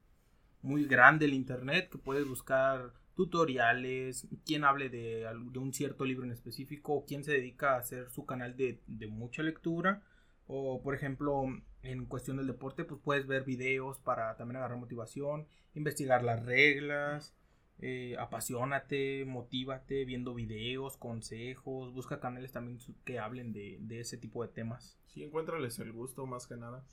muy 0.64 0.86
grande 0.86 1.26
el 1.26 1.34
internet, 1.34 1.90
que 1.90 1.98
puedes 1.98 2.26
buscar 2.26 2.92
tutoriales, 3.14 4.26
quién 4.44 4.64
hable 4.64 4.88
de, 4.88 5.26
de, 5.52 5.58
un 5.58 5.72
cierto 5.72 6.04
libro 6.04 6.24
en 6.24 6.32
específico, 6.32 6.94
o 6.94 7.04
quién 7.04 7.22
se 7.22 7.32
dedica 7.32 7.74
a 7.74 7.78
hacer 7.78 8.10
su 8.10 8.26
canal 8.26 8.56
de, 8.56 8.80
de, 8.86 9.06
mucha 9.06 9.42
lectura, 9.42 10.02
o 10.46 10.82
por 10.82 10.94
ejemplo, 10.94 11.44
en 11.82 12.06
cuestión 12.06 12.38
del 12.38 12.48
deporte, 12.48 12.84
pues 12.84 13.00
puedes 13.04 13.26
ver 13.26 13.44
videos 13.44 13.98
para 14.00 14.36
también 14.36 14.56
agarrar 14.56 14.78
motivación, 14.78 15.46
investigar 15.74 16.24
las 16.24 16.44
reglas, 16.44 17.36
eh, 17.80 18.16
apasionate, 18.18 19.24
motívate 19.26 20.04
viendo 20.04 20.32
videos, 20.32 20.96
consejos, 20.96 21.92
busca 21.92 22.20
canales 22.20 22.52
también 22.52 22.78
que 23.04 23.18
hablen 23.18 23.52
de, 23.52 24.00
ese 24.00 24.16
tipo 24.16 24.42
de 24.42 24.52
temas. 24.52 24.98
Sí, 25.06 25.22
encuéntrales 25.22 25.78
el 25.78 25.92
gusto 25.92 26.24
más 26.26 26.46
que 26.46 26.56
nada, 26.56 26.84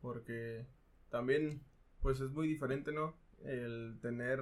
porque 0.00 0.66
también 1.10 1.62
pues 2.00 2.20
es 2.20 2.30
muy 2.30 2.48
diferente, 2.48 2.92
¿no? 2.92 3.16
El 3.44 3.98
tener 4.00 4.40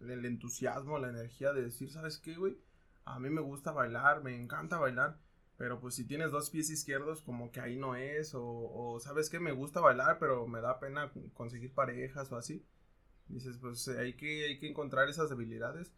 el 0.00 0.24
entusiasmo, 0.24 0.98
la 0.98 1.10
energía 1.10 1.52
de 1.52 1.62
decir, 1.62 1.90
¿sabes 1.90 2.18
qué, 2.18 2.34
güey? 2.36 2.58
A 3.04 3.18
mí 3.18 3.30
me 3.30 3.40
gusta 3.40 3.72
bailar, 3.72 4.22
me 4.22 4.34
encanta 4.34 4.78
bailar, 4.78 5.18
pero 5.56 5.80
pues 5.80 5.94
si 5.94 6.06
tienes 6.06 6.30
dos 6.30 6.50
pies 6.50 6.70
izquierdos, 6.70 7.22
como 7.22 7.50
que 7.52 7.60
ahí 7.60 7.76
no 7.76 7.96
es, 7.96 8.34
o, 8.34 8.44
o 8.44 9.00
¿sabes 9.00 9.30
qué? 9.30 9.38
Me 9.40 9.52
gusta 9.52 9.80
bailar, 9.80 10.18
pero 10.18 10.46
me 10.46 10.60
da 10.60 10.80
pena 10.80 11.12
conseguir 11.34 11.72
parejas 11.72 12.30
o 12.32 12.36
así. 12.36 12.66
Dices, 13.28 13.56
pues 13.58 13.88
hay 13.88 14.14
que, 14.14 14.44
hay 14.46 14.58
que 14.58 14.68
encontrar 14.68 15.08
esas 15.08 15.30
debilidades 15.30 15.92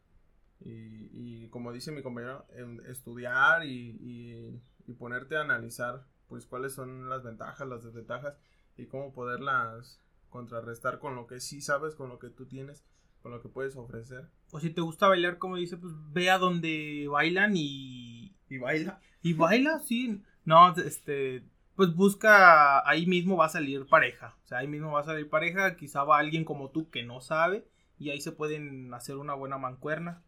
y, 0.60 1.10
y 1.12 1.48
como 1.48 1.72
dice 1.72 1.92
mi 1.92 2.02
compañero, 2.02 2.46
estudiar 2.86 3.64
y, 3.66 4.60
y, 4.86 4.94
ponerte 4.94 5.36
a 5.36 5.42
analizar 5.42 6.06
pues 6.28 6.46
cuáles 6.46 6.72
son 6.72 7.08
las 7.08 7.22
ventajas, 7.22 7.68
las 7.68 7.84
desventajas 7.84 8.38
y 8.76 8.86
cómo 8.86 9.12
poderlas 9.12 10.00
contrarrestar 10.28 10.99
con 10.99 11.14
lo 11.14 11.26
que 11.26 11.40
sí 11.40 11.61
sabes, 11.61 11.95
con 11.95 12.09
lo 12.09 12.18
que 12.18 12.30
tú 12.30 12.47
tienes, 12.47 12.85
con 13.23 13.33
lo 13.33 13.40
que 13.40 13.49
puedes 13.49 13.76
ofrecer. 13.76 14.28
O 14.52 14.61
si 14.61 14.71
te 14.71 14.80
gusta 14.80 15.09
bailar, 15.09 15.38
como 15.38 15.56
dice, 15.56 15.76
pues 15.76 15.92
ve 16.12 16.30
a 16.30 16.38
donde 16.38 17.06
bailan 17.11 17.52
y... 17.56 18.35
Y 18.49 18.59
baila. 18.59 19.00
Y 19.23 19.33
baila, 19.33 19.78
sí. 19.85 20.23
No, 20.45 20.75
este, 20.76 21.42
pues 21.75 21.95
busca, 21.95 22.88
ahí 22.88 23.06
mismo 23.06 23.37
va 23.37 23.47
a 23.47 23.50
salir 23.50 23.87
pareja. 23.87 24.37
O 24.45 24.47
sea, 24.47 24.59
ahí 24.59 24.68
mismo 24.68 24.92
va 24.92 25.00
a 25.00 25.04
salir 25.04 25.28
pareja, 25.28 25.76
quizá 25.76 26.04
va 26.04 26.18
alguien 26.18 26.45
como 26.45 26.71
tú 26.71 26.90
que 26.90 27.02
no 27.02 27.21
sabe 27.21 27.66
y 27.99 28.11
ahí 28.11 28.21
se 28.21 28.33
pueden 28.33 28.92
hacer 28.95 29.16
una 29.16 29.35
buena 29.35 29.59
mancuerna. 29.59 30.23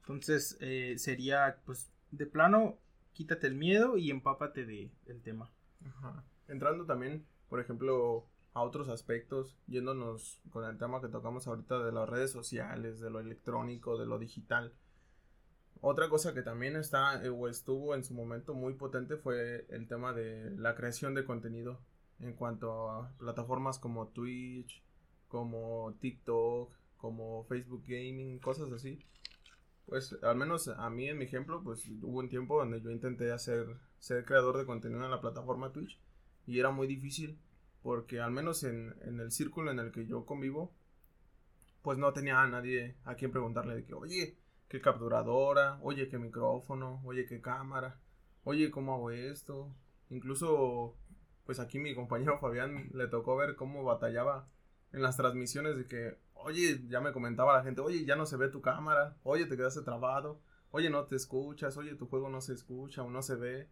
Entonces 0.00 0.56
eh, 0.60 0.94
sería, 0.98 1.58
pues, 1.64 1.90
de 2.10 2.26
plano, 2.26 2.78
quítate 3.12 3.46
el 3.46 3.54
miedo 3.54 3.96
y 3.96 4.10
empápate 4.10 4.66
de, 4.66 4.90
del 5.06 5.22
tema. 5.22 5.50
Entrando 6.48 6.84
también, 6.84 7.24
por 7.48 7.60
ejemplo, 7.60 8.26
a 8.54 8.62
otros 8.62 8.88
aspectos, 8.88 9.56
yéndonos 9.66 10.40
con 10.50 10.64
el 10.64 10.78
tema 10.78 11.00
que 11.00 11.08
tocamos 11.08 11.46
ahorita 11.46 11.82
de 11.84 11.92
las 11.92 12.08
redes 12.08 12.30
sociales, 12.30 13.00
de 13.00 13.10
lo 13.10 13.20
electrónico, 13.20 13.98
de 13.98 14.06
lo 14.06 14.18
digital. 14.18 14.72
Otra 15.80 16.08
cosa 16.08 16.34
que 16.34 16.42
también 16.42 16.76
está 16.76 17.24
eh, 17.24 17.28
o 17.28 17.48
estuvo 17.48 17.94
en 17.94 18.04
su 18.04 18.14
momento 18.14 18.54
muy 18.54 18.74
potente 18.74 19.16
fue 19.16 19.66
el 19.70 19.88
tema 19.88 20.12
de 20.12 20.50
la 20.56 20.74
creación 20.74 21.14
de 21.14 21.24
contenido 21.24 21.80
en 22.20 22.34
cuanto 22.34 22.90
a 22.90 23.10
plataformas 23.18 23.78
como 23.78 24.08
Twitch, 24.08 24.82
como 25.28 25.94
TikTok, 26.00 26.70
como 26.98 27.44
Facebook 27.44 27.82
Gaming, 27.86 28.38
cosas 28.38 28.70
así 28.70 29.04
pues 29.86 30.16
al 30.22 30.36
menos 30.36 30.68
a 30.68 30.90
mí 30.90 31.08
en 31.08 31.18
mi 31.18 31.24
ejemplo, 31.24 31.62
pues 31.62 31.86
hubo 32.02 32.20
un 32.20 32.28
tiempo 32.28 32.58
donde 32.58 32.80
yo 32.80 32.90
intenté 32.90 33.32
hacer, 33.32 33.66
ser 33.98 34.24
creador 34.24 34.56
de 34.58 34.66
contenido 34.66 35.04
en 35.04 35.10
la 35.10 35.20
plataforma 35.20 35.72
Twitch 35.72 35.98
y 36.46 36.58
era 36.58 36.70
muy 36.70 36.86
difícil 36.86 37.38
porque 37.82 38.20
al 38.20 38.30
menos 38.30 38.62
en, 38.64 38.94
el 39.04 39.30
círculo 39.32 39.70
en 39.70 39.78
el 39.80 39.90
que 39.90 40.06
yo 40.06 40.24
convivo, 40.24 40.72
pues 41.82 41.98
no 41.98 42.12
tenía 42.12 42.40
a 42.40 42.46
nadie 42.46 42.96
a 43.04 43.16
quien 43.16 43.32
preguntarle 43.32 43.74
de 43.74 43.84
que, 43.84 43.94
oye, 43.94 44.38
qué 44.68 44.80
capturadora, 44.80 45.78
oye, 45.82 46.08
qué 46.08 46.18
micrófono, 46.18 47.02
oye, 47.04 47.26
qué 47.26 47.40
cámara, 47.40 47.98
oye, 48.44 48.70
cómo 48.70 48.94
hago 48.94 49.10
esto. 49.10 49.74
Incluso, 50.10 50.96
pues 51.44 51.58
aquí 51.58 51.78
mi 51.78 51.94
compañero 51.94 52.38
Fabián 52.40 52.90
le 52.94 53.08
tocó 53.08 53.36
ver 53.36 53.56
cómo 53.56 53.82
batallaba 53.82 54.46
en 54.92 55.02
las 55.02 55.16
transmisiones 55.16 55.76
de 55.76 55.86
que, 55.86 56.18
oye, 56.34 56.80
ya 56.88 57.00
me 57.00 57.12
comentaba 57.12 57.56
la 57.56 57.64
gente, 57.64 57.80
oye, 57.80 58.04
ya 58.04 58.14
no 58.14 58.26
se 58.26 58.36
ve 58.36 58.48
tu 58.48 58.60
cámara, 58.60 59.16
oye, 59.24 59.46
te 59.46 59.56
quedaste 59.56 59.82
trabado, 59.82 60.40
oye, 60.70 60.88
no 60.88 61.06
te 61.06 61.16
escuchas, 61.16 61.76
oye, 61.76 61.96
tu 61.96 62.06
juego 62.06 62.28
no 62.28 62.40
se 62.40 62.52
escucha 62.52 63.02
o 63.02 63.10
no 63.10 63.22
se 63.22 63.34
ve, 63.34 63.68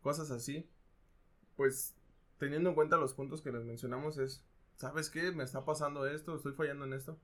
cosas 0.00 0.30
así. 0.30 0.70
Pues 1.56 1.99
teniendo 2.40 2.70
en 2.70 2.74
cuenta 2.74 2.96
los 2.96 3.12
puntos 3.12 3.42
que 3.42 3.52
les 3.52 3.64
mencionamos 3.64 4.16
es, 4.16 4.42
¿sabes 4.76 5.10
qué? 5.10 5.30
Me 5.30 5.44
está 5.44 5.66
pasando 5.66 6.06
esto, 6.06 6.34
estoy 6.34 6.54
fallando 6.54 6.86
en 6.86 6.94
esto. 6.94 7.20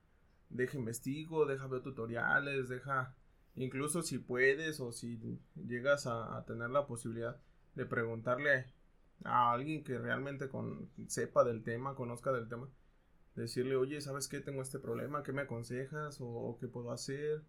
Deja 0.51 0.77
investigo, 0.77 1.47
deja 1.47 1.67
ver 1.67 1.83
tutoriales, 1.83 2.69
deja, 2.69 3.17
incluso 3.55 4.03
si 4.03 4.19
puedes 4.19 4.79
o 4.79 4.93
si 4.93 5.41
llegas 5.55 6.07
a, 6.07 6.45
tener 6.47 6.69
la 6.69 6.87
posibilidad 6.87 7.41
de 7.75 7.87
preguntarle 7.87 8.67
a 9.25 9.53
alguien 9.53 9.83
que 9.83 9.99
realmente 9.99 10.51
con, 10.51 10.91
sepa 11.09 11.45
del 11.45 11.65
tema, 11.65 11.95
conozca 11.95 12.31
del 12.31 12.47
tema, 12.47 12.69
decirle, 13.35 13.77
oye, 13.77 14.03
¿sabes 14.03 14.29
qué? 14.29 14.41
Tengo 14.41 14.61
este 14.61 14.79
problema, 14.79 15.23
¿qué 15.23 15.33
me 15.33 15.43
aconsejas? 15.43 16.19
¿O, 16.21 16.59
qué 16.61 16.69
puedo 16.69 16.93
hacer? 16.93 17.43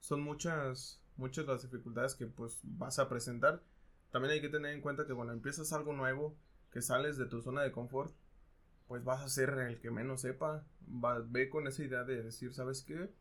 Son 0.00 0.20
muchas, 0.20 1.00
muchas 1.16 1.46
las 1.46 1.62
dificultades 1.62 2.16
que 2.16 2.26
pues 2.26 2.58
vas 2.64 2.98
a 2.98 3.08
presentar. 3.08 3.62
También 4.14 4.34
hay 4.34 4.40
que 4.40 4.48
tener 4.48 4.72
en 4.72 4.80
cuenta 4.80 5.08
que 5.08 5.12
cuando 5.12 5.32
empiezas 5.32 5.72
algo 5.72 5.92
nuevo, 5.92 6.38
que 6.70 6.80
sales 6.80 7.18
de 7.18 7.26
tu 7.26 7.42
zona 7.42 7.62
de 7.62 7.72
confort, 7.72 8.14
pues 8.86 9.02
vas 9.02 9.20
a 9.20 9.28
ser 9.28 9.50
el 9.50 9.80
que 9.80 9.90
menos 9.90 10.20
sepa. 10.20 10.64
ve 11.26 11.50
con 11.50 11.66
esa 11.66 11.82
idea 11.82 12.04
de 12.04 12.22
decir, 12.22 12.54
¿sabes 12.54 12.82
qué? 12.82 13.12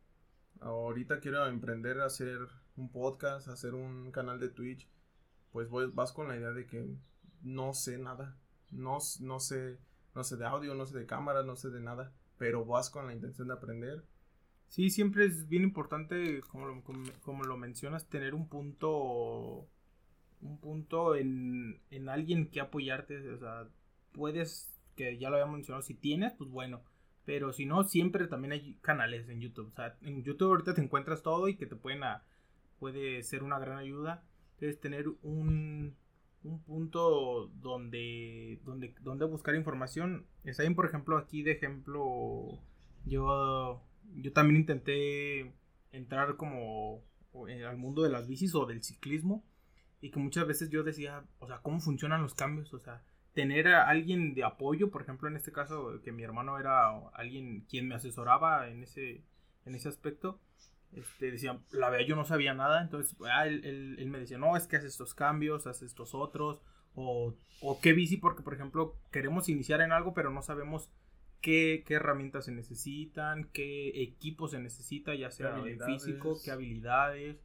Ahorita 0.60 1.20
quiero 1.20 1.48
emprender 1.48 2.00
a 2.00 2.06
hacer 2.06 2.38
un 2.76 2.92
podcast, 2.92 3.48
hacer 3.48 3.74
un 3.74 4.12
canal 4.12 4.40
de 4.40 4.50
Twitch. 4.50 4.88
Pues 5.52 5.68
vas 5.96 6.12
con 6.12 6.28
la 6.28 6.38
idea 6.38 6.52
de 6.52 6.68
que 6.68 6.96
no 7.42 7.74
sé 7.74 7.98
nada. 7.98 8.38
No, 8.70 9.00
no 9.22 9.40
sé 9.40 9.80
no 10.14 10.24
sé 10.24 10.38
de 10.38 10.46
audio, 10.46 10.76
no 10.76 10.86
sé 10.86 11.00
de 11.00 11.08
cámara, 11.08 11.42
no 11.42 11.56
sé 11.56 11.72
de 11.72 11.82
nada, 11.82 12.14
pero 12.38 12.66
vas 12.66 12.92
con 12.92 13.08
la 13.08 13.14
intención 13.14 13.48
de 13.48 13.56
aprender. 13.56 14.04
Sí, 14.68 14.90
siempre 14.90 15.26
es 15.26 15.48
bien 15.48 15.64
importante, 15.64 16.42
como 16.42 16.84
como, 17.22 17.44
lo 17.44 17.58
mencionas, 17.58 18.08
tener 18.10 18.34
un 18.34 18.48
punto, 18.48 19.68
un 20.44 20.58
punto 20.60 21.16
en, 21.16 21.80
en 21.90 22.10
alguien 22.10 22.50
que 22.50 22.62
apoyarte, 22.62 23.30
o 23.30 23.40
sea, 23.40 23.68
puedes, 24.12 24.80
que 24.96 25.18
ya 25.18 25.30
lo 25.30 25.38
había 25.38 25.52
mencionado, 25.52 25.82
si 25.82 25.94
tienes, 25.94 26.34
pues 26.34 26.50
bueno, 26.50 26.82
pero 27.26 27.54
si 27.54 27.66
no, 27.66 27.84
siempre 27.84 28.28
también 28.28 28.52
hay 28.52 28.76
canales 28.82 29.28
en 29.30 29.40
YouTube, 29.40 29.70
o 29.70 29.76
sea, 29.76 29.98
en 30.02 30.24
YouTube 30.24 30.50
ahorita 30.50 30.74
te 30.74 30.82
encuentras 30.82 31.24
todo 31.24 31.48
y 31.48 31.56
que 31.56 31.66
te 31.66 31.76
pueden, 31.76 32.02
puede 32.80 33.24
ser 33.24 33.44
una 33.44 33.60
gran 33.60 33.78
ayuda, 33.78 34.24
entonces 34.56 34.80
tener 34.80 35.08
un, 35.24 35.96
un 36.44 36.64
punto 36.64 37.48
donde, 37.62 38.60
donde, 38.64 38.94
donde 39.02 39.26
buscar 39.26 39.56
información. 39.56 40.26
Está 40.44 40.64
bien, 40.64 40.76
por 40.76 40.86
ejemplo, 40.86 41.18
aquí 41.18 41.44
de 41.44 41.54
ejemplo, 41.54 42.60
yo, 43.06 43.82
yo 44.16 44.34
también 44.34 44.62
intenté 44.62 45.54
entrar 45.92 46.36
como 46.36 47.02
al 47.68 47.78
mundo 47.78 48.04
de 48.04 48.10
las 48.10 48.28
bicis 48.28 48.54
o 48.54 48.66
del 48.66 48.84
ciclismo 48.84 49.44
y 50.04 50.12
que 50.12 50.20
muchas 50.20 50.46
veces 50.46 50.70
yo 50.70 50.84
decía, 50.84 51.24
o 51.40 51.48
sea, 51.48 51.60
¿cómo 51.60 51.80
funcionan 51.80 52.22
los 52.22 52.36
cambios? 52.36 52.74
O 52.74 52.80
sea, 52.80 53.02
tener 53.32 53.70
a 53.70 53.88
alguien 53.88 54.34
de 54.34 54.44
apoyo, 54.44 54.92
por 54.92 55.02
ejemplo, 55.02 55.30
en 55.30 55.38
este 55.38 55.54
caso, 55.54 56.02
que 56.04 56.12
mi 56.12 56.24
hermano 56.24 56.60
era 56.60 56.90
alguien 57.14 57.62
quien 57.70 57.88
me 57.88 57.96
asesoraba 57.96 58.68
en 58.68 58.84
ese, 58.84 59.24
en 59.66 59.76
ese 59.76 59.88
aspecto, 59.88 60.42
este, 60.92 61.32
decía, 61.32 61.58
la 61.72 61.90
verdad 61.90 62.06
yo 62.06 62.18
no 62.18 62.26
sabía 62.26 62.54
nada, 62.54 62.82
entonces 62.82 63.16
ah, 63.32 63.48
él, 63.48 63.64
él, 63.98 64.08
me 64.08 64.20
decía, 64.20 64.38
no, 64.38 64.58
es 64.58 64.68
que 64.68 64.76
haces 64.76 64.92
estos 64.92 65.14
cambios, 65.14 65.68
haces 65.68 65.84
estos 65.84 66.14
otros, 66.14 66.62
o, 66.96 67.34
o 67.62 67.80
qué 67.80 67.94
bici, 67.94 68.18
porque 68.18 68.44
por 68.44 68.56
ejemplo 68.56 68.98
queremos 69.10 69.48
iniciar 69.48 69.80
en 69.80 69.94
algo, 69.94 70.14
pero 70.14 70.32
no 70.32 70.42
sabemos 70.42 70.92
qué, 71.40 71.86
qué 71.88 71.94
herramientas 71.94 72.44
se 72.44 72.52
necesitan, 72.52 73.46
qué 73.54 74.04
equipo 74.04 74.50
se 74.50 74.60
necesita, 74.60 75.16
ya 75.16 75.32
sea 75.32 75.58
en 75.66 75.80
físico, 75.80 76.38
qué 76.44 76.52
habilidades, 76.52 77.38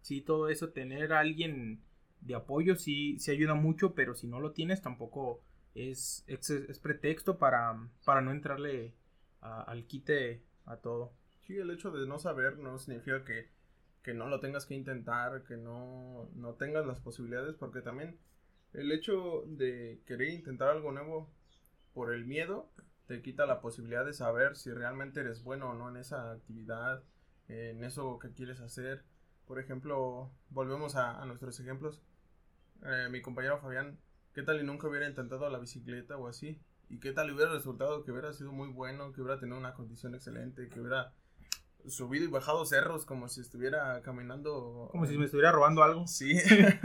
sí, 0.00 0.20
todo 0.20 0.48
eso, 0.48 0.68
tener 0.68 1.12
a 1.12 1.18
alguien 1.18 1.82
de 2.24 2.34
apoyo 2.34 2.76
sí, 2.76 3.18
sí 3.18 3.30
ayuda 3.30 3.54
mucho, 3.54 3.94
pero 3.94 4.14
si 4.14 4.26
no 4.26 4.40
lo 4.40 4.52
tienes 4.52 4.82
tampoco 4.82 5.42
es, 5.74 6.24
es, 6.26 6.78
pretexto 6.78 7.38
para, 7.38 7.88
para 8.04 8.20
no 8.20 8.32
entrarle 8.32 8.94
al 9.40 9.86
quite 9.86 10.42
a 10.64 10.76
todo. 10.76 11.12
Sí, 11.46 11.56
el 11.56 11.70
hecho 11.70 11.90
de 11.90 12.06
no 12.06 12.18
saber 12.18 12.58
no 12.58 12.78
significa 12.78 13.24
que, 13.24 14.14
no 14.14 14.28
lo 14.28 14.40
tengas 14.40 14.66
que 14.66 14.74
intentar, 14.74 15.44
que 15.44 15.56
no, 15.56 16.30
no 16.34 16.54
tengas 16.54 16.86
las 16.86 17.00
posibilidades, 17.00 17.54
porque 17.54 17.80
también 17.80 18.18
el 18.72 18.90
hecho 18.92 19.44
de 19.46 20.02
querer 20.06 20.30
intentar 20.30 20.68
algo 20.68 20.92
nuevo 20.92 21.30
por 21.92 22.12
el 22.12 22.24
miedo 22.24 22.70
te 23.06 23.22
quita 23.22 23.46
la 23.46 23.60
posibilidad 23.60 24.04
de 24.04 24.14
saber 24.14 24.56
si 24.56 24.70
realmente 24.72 25.20
eres 25.20 25.42
bueno 25.42 25.70
o 25.70 25.74
no 25.74 25.90
en 25.90 25.96
esa 25.96 26.32
actividad, 26.32 27.02
en 27.48 27.84
eso 27.84 28.18
que 28.18 28.32
quieres 28.32 28.60
hacer. 28.60 29.04
Por 29.46 29.58
ejemplo, 29.58 30.30
volvemos 30.48 30.96
a, 30.96 31.24
nuestros 31.26 31.60
ejemplos. 31.60 32.02
Eh, 32.84 33.08
mi 33.10 33.22
compañero 33.22 33.58
Fabián, 33.58 33.98
¿qué 34.34 34.42
tal 34.42 34.60
y 34.60 34.64
nunca 34.64 34.88
hubiera 34.88 35.08
intentado 35.08 35.48
la 35.48 35.58
bicicleta 35.58 36.16
o 36.16 36.28
así? 36.28 36.60
¿Y 36.90 37.00
qué 37.00 37.12
tal 37.12 37.30
hubiera 37.32 37.52
resultado 37.52 38.04
que 38.04 38.12
hubiera 38.12 38.32
sido 38.32 38.52
muy 38.52 38.68
bueno, 38.68 39.12
que 39.12 39.22
hubiera 39.22 39.40
tenido 39.40 39.58
una 39.58 39.74
condición 39.74 40.14
excelente, 40.14 40.68
que 40.68 40.80
hubiera 40.80 41.14
subido 41.86 42.24
y 42.24 42.28
bajado 42.28 42.64
cerros 42.64 43.04
como 43.04 43.28
si 43.28 43.40
estuviera 43.40 44.00
caminando. 44.02 44.88
Como 44.90 45.06
si 45.06 45.18
me 45.18 45.24
estuviera 45.26 45.52
robando 45.52 45.82
algo. 45.82 46.06
Sí, 46.06 46.38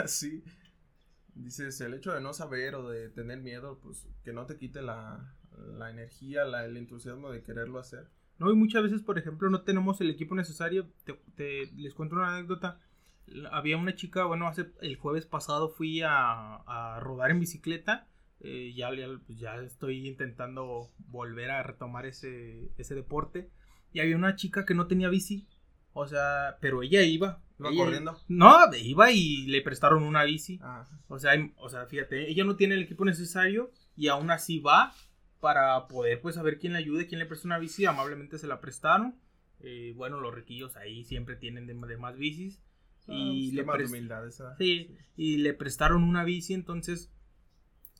sí. 0.05 0.43
Dices, 1.35 1.79
el 1.81 1.93
hecho 1.93 2.13
de 2.13 2.21
no 2.21 2.33
saber 2.33 2.75
o 2.75 2.89
de 2.89 3.09
tener 3.09 3.39
miedo, 3.39 3.79
pues 3.81 4.07
que 4.23 4.33
no 4.33 4.45
te 4.45 4.57
quite 4.57 4.81
la, 4.81 5.35
la 5.77 5.89
energía, 5.89 6.43
la, 6.43 6.65
el 6.65 6.75
entusiasmo 6.75 7.31
de 7.31 7.43
quererlo 7.43 7.79
hacer. 7.79 8.09
No, 8.39 8.51
y 8.51 8.55
muchas 8.55 8.83
veces, 8.83 9.01
por 9.01 9.17
ejemplo, 9.17 9.49
no 9.49 9.63
tenemos 9.63 10.01
el 10.01 10.09
equipo 10.09 10.35
necesario. 10.35 10.87
Te, 11.35 11.67
les 11.77 11.93
cuento 11.93 12.15
una 12.15 12.35
anécdota. 12.35 12.79
Había 13.51 13.77
una 13.77 13.95
chica, 13.95 14.25
bueno, 14.25 14.47
hace 14.47 14.67
el 14.81 14.95
jueves 14.97 15.25
pasado 15.25 15.69
fui 15.69 16.01
a, 16.01 16.55
a 16.65 16.99
rodar 16.99 17.31
en 17.31 17.39
bicicleta 17.39 18.07
eh, 18.41 18.73
ya, 18.75 18.93
ya, 18.95 19.07
pues, 19.25 19.37
ya 19.37 19.55
estoy 19.57 20.07
intentando 20.07 20.89
volver 21.07 21.51
a 21.51 21.61
retomar 21.63 22.05
ese, 22.05 22.71
ese 22.77 22.95
deporte. 22.95 23.49
Y 23.91 23.99
había 23.99 24.15
una 24.15 24.35
chica 24.35 24.65
que 24.65 24.75
no 24.75 24.87
tenía 24.87 25.09
bici. 25.09 25.47
O 25.93 26.07
sea, 26.07 26.57
pero 26.61 26.81
ella 26.83 27.01
iba. 27.01 27.41
¿Iba 27.59 27.69
Ella- 27.71 27.83
corriendo? 27.83 28.17
No, 28.29 28.55
iba 28.77 29.11
y 29.11 29.47
le 29.47 29.61
prestaron 29.61 30.03
una 30.03 30.23
bici. 30.23 30.59
Ah, 30.61 30.85
O 31.09 31.19
sea, 31.19 31.31
o 31.57 31.67
sea, 31.69 31.85
fíjate, 31.87 32.29
ella 32.29 32.45
no 32.45 32.55
tiene 32.55 32.75
el 32.75 32.83
equipo 32.83 33.03
necesario 33.03 33.71
y 33.97 34.07
aún 34.07 34.31
así 34.31 34.59
va 34.59 34.93
para 35.41 35.87
poder 35.87 36.21
pues 36.21 36.35
saber 36.35 36.59
quién 36.59 36.73
le 36.73 36.79
ayude, 36.79 37.07
quién 37.07 37.19
le 37.19 37.25
presta 37.25 37.47
una 37.47 37.57
bici, 37.59 37.85
amablemente 37.85 38.37
se 38.37 38.47
la 38.47 38.61
prestaron. 38.61 39.15
Eh, 39.61 39.93
bueno, 39.97 40.21
los 40.21 40.33
riquillos 40.33 40.77
ahí 40.77 41.03
siempre 41.03 41.35
tienen 41.35 41.65
de, 41.67 41.73
de 41.73 41.97
más 41.97 42.15
bicis. 42.17 42.61
Y 43.09 43.49
y 43.49 43.51
le 43.51 43.63
humildad 43.63 44.27
esa. 44.27 44.55
Sí, 44.57 44.95
y 45.15 45.37
le 45.37 45.53
prestaron 45.53 46.03
una 46.03 46.23
bici, 46.23 46.53
entonces. 46.53 47.11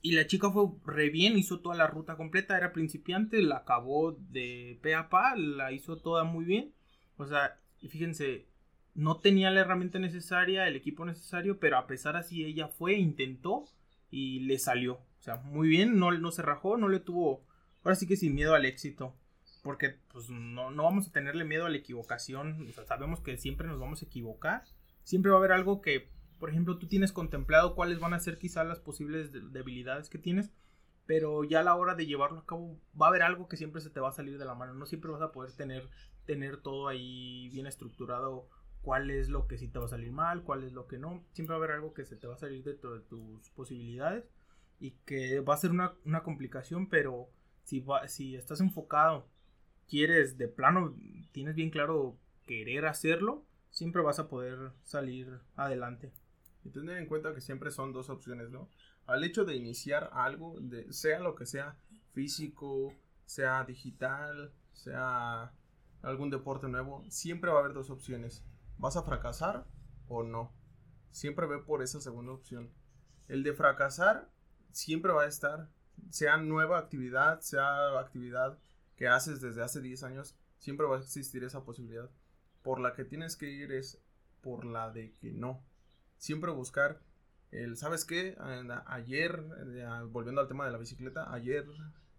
Y 0.02 0.14
la 0.14 0.28
chica 0.28 0.50
fue 0.50 0.68
re 0.86 1.10
bien, 1.10 1.38
hizo 1.38 1.60
toda 1.60 1.76
la 1.76 1.88
ruta 1.88 2.16
completa, 2.16 2.58
era 2.58 2.72
principiante, 2.72 3.42
la 3.42 3.58
acabó 3.58 4.14
de 4.14 4.80
pe 4.82 4.96
a 4.96 5.10
pa, 5.10 5.36
la 5.36 5.74
hizo 5.74 5.98
toda 5.98 6.24
muy 6.24 6.46
bien. 6.46 6.74
O 7.18 7.26
sea, 7.28 7.60
y 7.82 7.90
fíjense, 7.90 8.48
no 8.94 9.20
tenía 9.20 9.52
la 9.52 9.62
herramienta 9.62 10.00
necesaria, 10.00 10.68
el 10.68 10.76
equipo 10.76 11.06
necesario, 11.06 11.60
pero 11.60 11.78
a 11.78 11.88
pesar 11.88 12.16
así 12.16 12.46
ella 12.46 12.68
fue, 12.68 12.94
intentó 12.94 13.66
y 14.10 14.42
le 14.42 14.58
salió. 14.58 14.96
O 14.96 15.22
sea, 15.22 15.38
muy 15.38 15.68
bien, 15.68 16.00
no, 16.00 16.12
no 16.12 16.32
se 16.32 16.42
rajó, 16.42 16.78
no 16.78 16.88
le 16.88 17.00
tuvo, 17.00 17.46
ahora 17.84 17.96
sí 17.96 18.08
que 18.08 18.16
sin 18.16 18.36
miedo 18.36 18.56
al 18.56 18.66
éxito. 18.66 19.16
Porque 19.64 19.98
pues 20.12 20.30
no, 20.30 20.72
no 20.72 20.84
vamos 20.84 21.08
a 21.08 21.12
tenerle 21.12 21.44
miedo 21.44 21.66
a 21.66 21.70
la 21.70 21.78
equivocación, 21.78 22.66
o 22.70 22.72
sea, 22.72 22.86
sabemos 22.86 23.20
que 23.20 23.38
siempre 23.38 23.68
nos 23.68 23.80
vamos 23.80 24.02
a 24.02 24.06
equivocar. 24.06 24.64
Siempre 25.10 25.32
va 25.32 25.38
a 25.38 25.40
haber 25.40 25.52
algo 25.52 25.82
que, 25.82 26.10
por 26.40 26.50
ejemplo, 26.50 26.78
tú 26.78 26.88
tienes 26.88 27.12
contemplado 27.12 27.76
cuáles 27.76 28.00
van 28.00 28.14
a 28.14 28.20
ser 28.20 28.38
quizás 28.38 28.66
las 28.68 28.80
posibles 28.80 29.32
de- 29.32 29.42
debilidades 29.42 30.10
que 30.10 30.18
tienes, 30.20 30.52
pero 31.06 31.44
ya 31.44 31.62
a 31.62 31.64
la 31.64 31.76
hora 31.76 31.96
de 31.96 32.06
llevarlo 32.06 32.40
a 32.40 32.46
cabo 32.46 32.80
va 33.00 33.08
a 33.08 33.10
haber 33.10 33.24
algo 33.24 33.48
que 33.48 33.58
siempre 33.58 33.82
se 33.82 33.90
te 33.90 34.00
va 34.00 34.10
a 34.10 34.14
salir 34.14 34.38
de 34.38 34.46
la 34.46 34.56
mano. 34.56 34.74
No 34.74 34.86
siempre 34.86 35.12
vas 35.12 35.22
a 35.22 35.32
poder 35.32 35.52
tener, 35.54 35.90
tener 36.26 36.58
todo 36.58 36.88
ahí 36.88 37.50
bien 37.50 37.66
estructurado, 37.68 38.48
cuál 38.82 39.10
es 39.10 39.30
lo 39.30 39.48
que 39.48 39.58
sí 39.58 39.68
te 39.68 39.80
va 39.80 39.86
a 39.86 39.90
salir 39.90 40.12
mal, 40.12 40.44
cuál 40.44 40.64
es 40.64 40.72
lo 40.74 40.88
que 40.88 41.00
no. 41.00 41.26
Siempre 41.34 41.54
va 41.56 41.58
a 41.62 41.66
haber 41.66 41.76
algo 41.78 41.94
que 41.94 42.06
se 42.06 42.16
te 42.16 42.28
va 42.28 42.36
a 42.36 42.38
salir 42.38 42.64
dentro 42.64 42.94
de 42.94 43.02
tus 43.02 43.50
posibilidades 43.52 44.26
y 44.80 44.92
que 45.06 45.40
va 45.42 45.56
a 45.56 45.58
ser 45.58 45.72
una, 45.72 45.94
una 46.06 46.24
complicación, 46.24 46.88
pero 46.90 47.30
si, 47.64 47.80
va, 47.80 48.08
si 48.08 48.36
estás 48.36 48.62
enfocado, 48.62 49.28
quieres 49.88 50.38
de 50.38 50.48
plano, 50.48 50.96
tienes 51.32 51.56
bien 51.56 51.70
claro 51.72 52.18
querer 52.46 52.86
hacerlo, 52.86 53.46
siempre 53.70 54.02
vas 54.02 54.20
a 54.20 54.28
poder 54.28 54.72
salir 54.84 55.40
adelante. 55.56 56.12
Y 56.64 56.70
tener 56.70 56.98
en 56.98 57.08
cuenta 57.08 57.34
que 57.34 57.42
siempre 57.42 57.72
son 57.72 57.94
dos 57.94 58.10
opciones, 58.10 58.50
¿no? 58.50 58.70
Al 59.06 59.24
hecho 59.24 59.46
de 59.46 59.56
iniciar 59.56 60.10
algo, 60.14 60.60
de, 60.60 60.92
sea 60.92 61.20
lo 61.20 61.36
que 61.36 61.46
sea, 61.46 61.78
físico, 62.14 62.94
sea 63.26 63.64
digital, 63.64 64.52
sea 64.74 65.54
algún 66.02 66.30
deporte 66.30 66.68
nuevo, 66.68 67.04
siempre 67.10 67.52
va 67.52 67.58
a 67.58 67.60
haber 67.62 67.74
dos 67.74 67.90
opciones. 67.90 68.44
¿Vas 68.78 68.98
a 68.98 69.04
fracasar 69.04 69.66
o 70.08 70.24
no? 70.24 70.54
Siempre 71.12 71.48
ve 71.48 71.60
por 71.60 71.82
esa 71.82 72.00
segunda 72.00 72.34
opción. 72.34 72.72
El 73.28 73.44
de 73.44 73.54
fracasar 73.54 74.30
siempre 74.72 75.12
va 75.12 75.24
a 75.24 75.28
estar, 75.28 75.70
sea 76.10 76.38
nueva 76.38 76.78
actividad, 76.78 77.42
sea 77.42 78.00
actividad 78.00 78.58
que 78.96 79.08
haces 79.08 79.42
desde 79.42 79.64
hace 79.64 79.82
10 79.82 80.04
años, 80.04 80.36
siempre 80.58 80.86
va 80.86 80.98
a 80.98 81.00
existir 81.00 81.44
esa 81.44 81.64
posibilidad. 81.64 82.10
Por 82.64 82.80
la 82.80 82.94
que 82.94 83.06
tienes 83.06 83.36
que 83.36 83.50
ir 83.50 83.72
es 83.72 84.02
por 84.42 84.66
la 84.66 84.92
de 84.92 85.14
que 85.16 85.32
no 85.32 85.64
siempre 86.18 86.52
buscar 86.52 87.02
el, 87.52 87.78
¿sabes 87.78 88.06
qué? 88.06 88.38
Ayer, 88.86 89.44
eh, 89.76 89.88
volviendo 90.10 90.42
al 90.42 90.48
tema 90.48 90.66
de 90.66 90.72
la 90.72 90.78
bicicleta, 90.78 91.34
ayer 91.34 91.66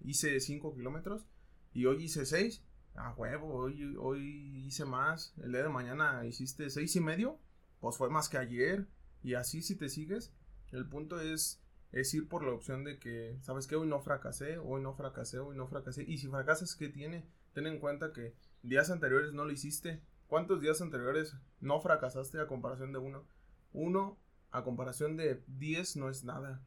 hice 0.00 0.40
5 0.40 0.74
kilómetros 0.74 1.26
y 1.72 1.86
hoy 1.86 2.04
hice 2.04 2.26
6. 2.26 2.64
A 2.94 3.12
huevo, 3.14 3.54
hoy, 3.54 3.96
hoy 3.98 4.64
hice 4.66 4.84
más. 4.84 5.32
El 5.42 5.52
día 5.52 5.62
de 5.62 5.68
mañana 5.68 6.24
hiciste 6.26 6.68
seis 6.70 6.96
y 6.96 7.00
medio, 7.00 7.38
pues 7.78 7.96
fue 7.96 8.10
más 8.10 8.28
que 8.28 8.36
ayer. 8.36 8.88
Y 9.22 9.34
así 9.34 9.62
si 9.62 9.76
te 9.76 9.88
sigues, 9.88 10.32
el 10.72 10.88
punto 10.88 11.20
es, 11.20 11.62
es 11.92 12.12
ir 12.14 12.28
por 12.28 12.42
la 12.44 12.52
opción 12.52 12.82
de 12.82 12.98
que, 12.98 13.38
¿sabes 13.42 13.68
qué? 13.68 13.76
Hoy 13.76 13.86
no 13.86 14.00
fracasé, 14.00 14.58
hoy 14.58 14.82
no 14.82 14.94
fracasé, 14.94 15.38
hoy 15.38 15.56
no 15.56 15.68
fracasé. 15.68 16.02
Y 16.02 16.18
si 16.18 16.26
fracasas, 16.26 16.74
¿qué 16.74 16.88
tiene? 16.88 17.24
Ten 17.52 17.66
en 17.66 17.78
cuenta 17.78 18.12
que 18.12 18.34
días 18.62 18.90
anteriores 18.90 19.32
no 19.32 19.44
lo 19.44 19.52
hiciste. 19.52 20.02
¿Cuántos 20.30 20.60
días 20.60 20.80
anteriores 20.80 21.36
no 21.60 21.80
fracasaste 21.80 22.40
a 22.40 22.46
comparación 22.46 22.92
de 22.92 23.00
uno? 23.00 23.26
Uno 23.72 24.16
a 24.52 24.62
comparación 24.62 25.16
de 25.16 25.42
10 25.48 25.96
no 25.96 26.08
es 26.08 26.22
nada. 26.22 26.62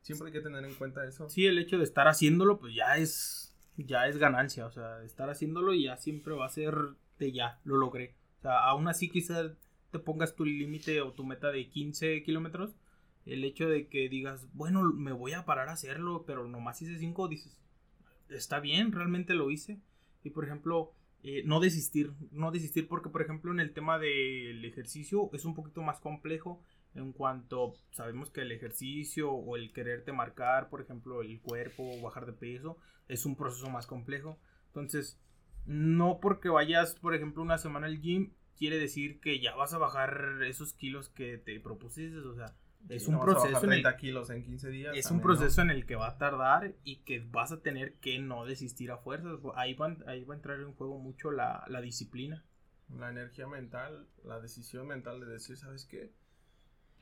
Siempre 0.00 0.26
hay 0.26 0.32
que 0.32 0.40
tener 0.40 0.64
en 0.64 0.74
cuenta 0.74 1.06
eso. 1.06 1.28
Sí, 1.28 1.46
el 1.46 1.58
hecho 1.58 1.78
de 1.78 1.84
estar 1.84 2.08
haciéndolo, 2.08 2.58
pues 2.58 2.74
ya 2.74 2.96
es, 2.96 3.56
ya 3.76 4.08
es 4.08 4.18
ganancia. 4.18 4.66
O 4.66 4.72
sea, 4.72 5.00
estar 5.04 5.30
haciéndolo 5.30 5.72
ya 5.74 5.96
siempre 5.96 6.34
va 6.34 6.46
a 6.46 6.48
ser 6.48 6.74
de 7.20 7.30
ya, 7.30 7.60
lo 7.62 7.76
logré. 7.76 8.16
O 8.38 8.42
sea, 8.42 8.58
aún 8.64 8.88
así 8.88 9.08
quizás 9.08 9.52
te 9.92 10.00
pongas 10.00 10.34
tu 10.34 10.44
límite 10.44 11.02
o 11.02 11.12
tu 11.12 11.24
meta 11.24 11.52
de 11.52 11.68
15 11.68 12.24
kilómetros. 12.24 12.74
El 13.26 13.44
hecho 13.44 13.68
de 13.68 13.86
que 13.86 14.08
digas, 14.08 14.48
bueno, 14.54 14.82
me 14.82 15.12
voy 15.12 15.34
a 15.34 15.44
parar 15.44 15.68
a 15.68 15.74
hacerlo, 15.74 16.24
pero 16.26 16.48
nomás 16.48 16.82
hice 16.82 16.98
5, 16.98 17.28
dices, 17.28 17.56
está 18.28 18.58
bien, 18.58 18.90
realmente 18.90 19.34
lo 19.34 19.52
hice. 19.52 19.80
Y 20.24 20.30
por 20.30 20.44
ejemplo, 20.44 20.94
eh, 21.22 21.42
no 21.44 21.60
desistir, 21.60 22.12
no 22.30 22.50
desistir 22.50 22.88
porque 22.88 23.08
por 23.08 23.22
ejemplo 23.22 23.52
en 23.52 23.60
el 23.60 23.72
tema 23.72 23.98
del 23.98 24.64
ejercicio 24.64 25.30
es 25.32 25.44
un 25.44 25.54
poquito 25.54 25.82
más 25.82 26.00
complejo 26.00 26.62
en 26.94 27.12
cuanto 27.12 27.74
sabemos 27.90 28.30
que 28.30 28.42
el 28.42 28.52
ejercicio 28.52 29.32
o 29.32 29.56
el 29.56 29.72
quererte 29.72 30.12
marcar, 30.12 30.68
por 30.68 30.80
ejemplo, 30.80 31.22
el 31.22 31.40
cuerpo 31.40 31.84
o 31.84 32.02
bajar 32.02 32.26
de 32.26 32.32
peso 32.32 32.76
es 33.08 33.24
un 33.24 33.36
proceso 33.36 33.70
más 33.70 33.86
complejo. 33.86 34.38
Entonces, 34.66 35.18
no 35.64 36.18
porque 36.20 36.48
vayas, 36.48 36.94
por 36.96 37.14
ejemplo, 37.14 37.42
una 37.42 37.58
semana 37.58 37.86
al 37.86 38.00
gym 38.00 38.32
quiere 38.56 38.78
decir 38.78 39.20
que 39.20 39.40
ya 39.40 39.54
vas 39.54 39.72
a 39.72 39.78
bajar 39.78 40.42
esos 40.46 40.74
kilos 40.74 41.08
que 41.08 41.38
te 41.38 41.58
propusiste, 41.60 42.18
o 42.18 42.34
sea, 42.34 42.54
es 42.88 43.08
un 43.08 43.20
proceso 43.20 43.64
en 43.64 43.72
el 43.72 43.82
30 43.82 43.96
kilos 43.96 44.30
en 44.30 44.42
15 44.42 44.68
días. 44.70 44.96
es 44.96 45.10
un 45.10 45.20
proceso 45.20 45.62
en 45.62 45.70
el 45.70 45.86
que 45.86 45.96
va 45.96 46.08
a 46.08 46.18
tardar 46.18 46.74
y 46.84 46.96
que 47.04 47.20
vas 47.20 47.52
a 47.52 47.62
tener 47.62 47.94
que 47.94 48.18
no 48.18 48.44
desistir 48.44 48.90
a 48.90 48.98
fuerzas. 48.98 49.38
Ahí 49.54 49.74
va, 49.74 49.96
ahí 50.06 50.24
va 50.24 50.34
a 50.34 50.36
entrar 50.36 50.60
en 50.60 50.72
juego 50.74 50.98
mucho 50.98 51.30
la, 51.30 51.64
la 51.68 51.80
disciplina. 51.80 52.44
La 52.98 53.08
energía 53.08 53.46
mental, 53.46 54.06
la 54.24 54.40
decisión 54.40 54.86
mental 54.86 55.20
de 55.20 55.26
decir, 55.26 55.56
¿sabes 55.56 55.86
qué? 55.86 56.12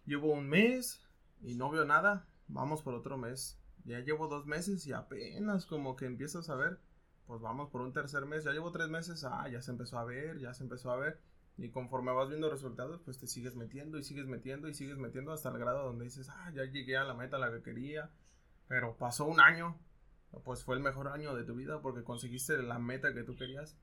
Llevo 0.07 0.33
un 0.33 0.49
mes 0.49 1.05
y 1.43 1.55
no 1.57 1.71
veo 1.71 1.85
nada, 1.85 2.29
vamos 2.47 2.83
por 2.83 2.95
otro 2.95 3.17
mes. 3.17 3.59
Ya 3.85 4.01
llevo 4.01 4.29
dos 4.29 4.47
meses 4.47 4.87
y 4.87 4.93
apenas 4.93 5.67
como 5.67 5.97
que 5.97 6.05
empiezas 6.05 6.49
a 6.51 6.55
ver, 6.55 6.79
pues 7.27 7.41
vamos 7.41 7.71
por 7.71 7.81
un 7.81 7.93
tercer 7.93 8.27
mes. 8.27 8.45
Ya 8.45 8.53
llevo 8.53 8.71
tres 8.71 8.89
meses, 8.89 9.25
ah, 9.25 9.49
ya 9.49 9.63
se 9.63 9.73
empezó 9.73 9.99
a 9.99 10.05
ver, 10.05 10.39
ya 10.39 10.55
se 10.55 10.63
empezó 10.63 10.93
a 10.93 10.97
ver. 10.97 11.19
Y 11.61 11.69
conforme 11.69 12.11
vas 12.11 12.31
viendo 12.31 12.49
resultados, 12.49 13.03
pues 13.05 13.19
te 13.19 13.27
sigues 13.27 13.55
metiendo 13.55 13.99
y 13.99 14.03
sigues 14.03 14.25
metiendo 14.27 14.67
y 14.67 14.73
sigues 14.73 14.97
metiendo 14.97 15.31
hasta 15.31 15.51
el 15.51 15.59
grado 15.59 15.85
donde 15.85 16.07
dices, 16.07 16.31
ah, 16.31 16.51
ya 16.55 16.65
llegué 16.65 16.97
a 16.97 17.05
la 17.05 17.13
meta 17.13 17.37
a 17.37 17.39
la 17.39 17.53
que 17.53 17.63
quería. 17.63 18.11
Pero 18.67 18.97
pasó 18.97 19.27
un 19.27 19.41
año, 19.41 19.79
pues 20.43 20.65
fue 20.65 20.77
el 20.77 20.83
mejor 20.83 21.09
año 21.09 21.35
de 21.35 21.45
tu 21.45 21.55
vida 21.55 21.83
porque 21.83 22.03
conseguiste 22.03 22.57
la 22.63 22.79
meta 22.79 23.13
que 23.13 23.25
tú 23.25 23.37
querías. 23.37 23.77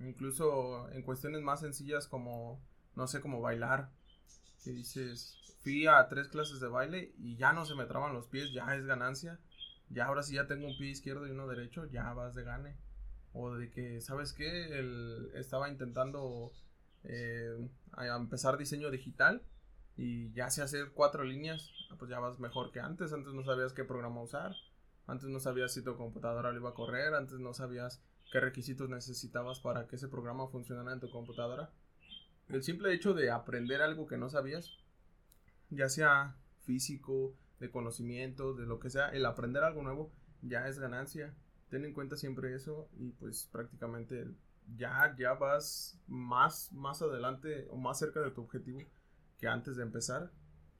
Incluso 0.00 0.90
en 0.90 1.02
cuestiones 1.02 1.40
más 1.40 1.60
sencillas 1.60 2.08
como, 2.08 2.60
no 2.96 3.06
sé, 3.06 3.20
como 3.20 3.40
bailar. 3.40 3.92
Que 4.64 4.72
dices, 4.72 5.38
fui 5.62 5.86
a 5.86 6.08
tres 6.08 6.26
clases 6.26 6.58
de 6.58 6.66
baile 6.66 7.14
y 7.16 7.36
ya 7.36 7.52
no 7.52 7.64
se 7.64 7.76
me 7.76 7.84
traban 7.84 8.12
los 8.12 8.26
pies, 8.26 8.52
ya 8.52 8.74
es 8.74 8.86
ganancia. 8.86 9.38
Ya 9.88 10.06
ahora 10.06 10.24
sí 10.24 10.34
ya 10.34 10.48
tengo 10.48 10.66
un 10.66 10.76
pie 10.76 10.90
izquierdo 10.90 11.28
y 11.28 11.30
uno 11.30 11.46
derecho, 11.46 11.86
ya 11.86 12.12
vas 12.12 12.34
de 12.34 12.42
gane. 12.42 12.76
O 13.32 13.54
de 13.54 13.70
que, 13.70 14.00
¿sabes 14.00 14.32
qué? 14.32 14.80
El, 14.80 15.30
estaba 15.36 15.68
intentando 15.68 16.50
eh, 17.04 17.68
a 17.92 18.06
empezar 18.16 18.56
diseño 18.58 18.90
digital 18.90 19.42
y 19.96 20.32
ya 20.32 20.50
sé 20.50 20.62
hacer 20.62 20.92
cuatro 20.92 21.24
líneas, 21.24 21.70
ah, 21.90 21.96
pues 21.98 22.10
ya 22.10 22.18
vas 22.18 22.38
mejor 22.40 22.72
que 22.72 22.80
antes. 22.80 23.12
Antes 23.12 23.32
no 23.32 23.44
sabías 23.44 23.72
qué 23.72 23.84
programa 23.84 24.22
usar, 24.22 24.54
antes 25.06 25.28
no 25.28 25.38
sabías 25.38 25.72
si 25.72 25.82
tu 25.82 25.96
computadora 25.96 26.50
lo 26.50 26.58
iba 26.58 26.70
a 26.70 26.74
correr, 26.74 27.14
antes 27.14 27.38
no 27.38 27.54
sabías 27.54 28.02
qué 28.32 28.40
requisitos 28.40 28.88
necesitabas 28.88 29.60
para 29.60 29.86
que 29.86 29.96
ese 29.96 30.08
programa 30.08 30.48
funcionara 30.48 30.92
en 30.92 31.00
tu 31.00 31.10
computadora. 31.10 31.70
El 32.48 32.62
simple 32.62 32.92
hecho 32.92 33.14
de 33.14 33.30
aprender 33.30 33.80
algo 33.80 34.06
que 34.06 34.18
no 34.18 34.28
sabías, 34.28 34.78
ya 35.70 35.88
sea 35.88 36.36
físico, 36.64 37.34
de 37.60 37.70
conocimiento, 37.70 38.54
de 38.54 38.66
lo 38.66 38.80
que 38.80 38.90
sea, 38.90 39.08
el 39.10 39.24
aprender 39.26 39.62
algo 39.62 39.82
nuevo 39.82 40.12
ya 40.42 40.68
es 40.68 40.78
ganancia. 40.78 41.34
Ten 41.70 41.84
en 41.84 41.94
cuenta 41.94 42.16
siempre 42.16 42.54
eso 42.54 42.88
y 42.98 43.12
pues 43.12 43.48
prácticamente 43.50 44.26
ya, 44.76 45.14
ya 45.18 45.34
vas 45.34 46.00
más, 46.06 46.72
más 46.72 47.02
adelante 47.02 47.66
o 47.70 47.76
más 47.76 47.98
cerca 47.98 48.20
de 48.20 48.30
tu 48.30 48.42
objetivo 48.42 48.80
que 49.38 49.48
antes 49.48 49.76
de 49.76 49.82
empezar. 49.82 50.30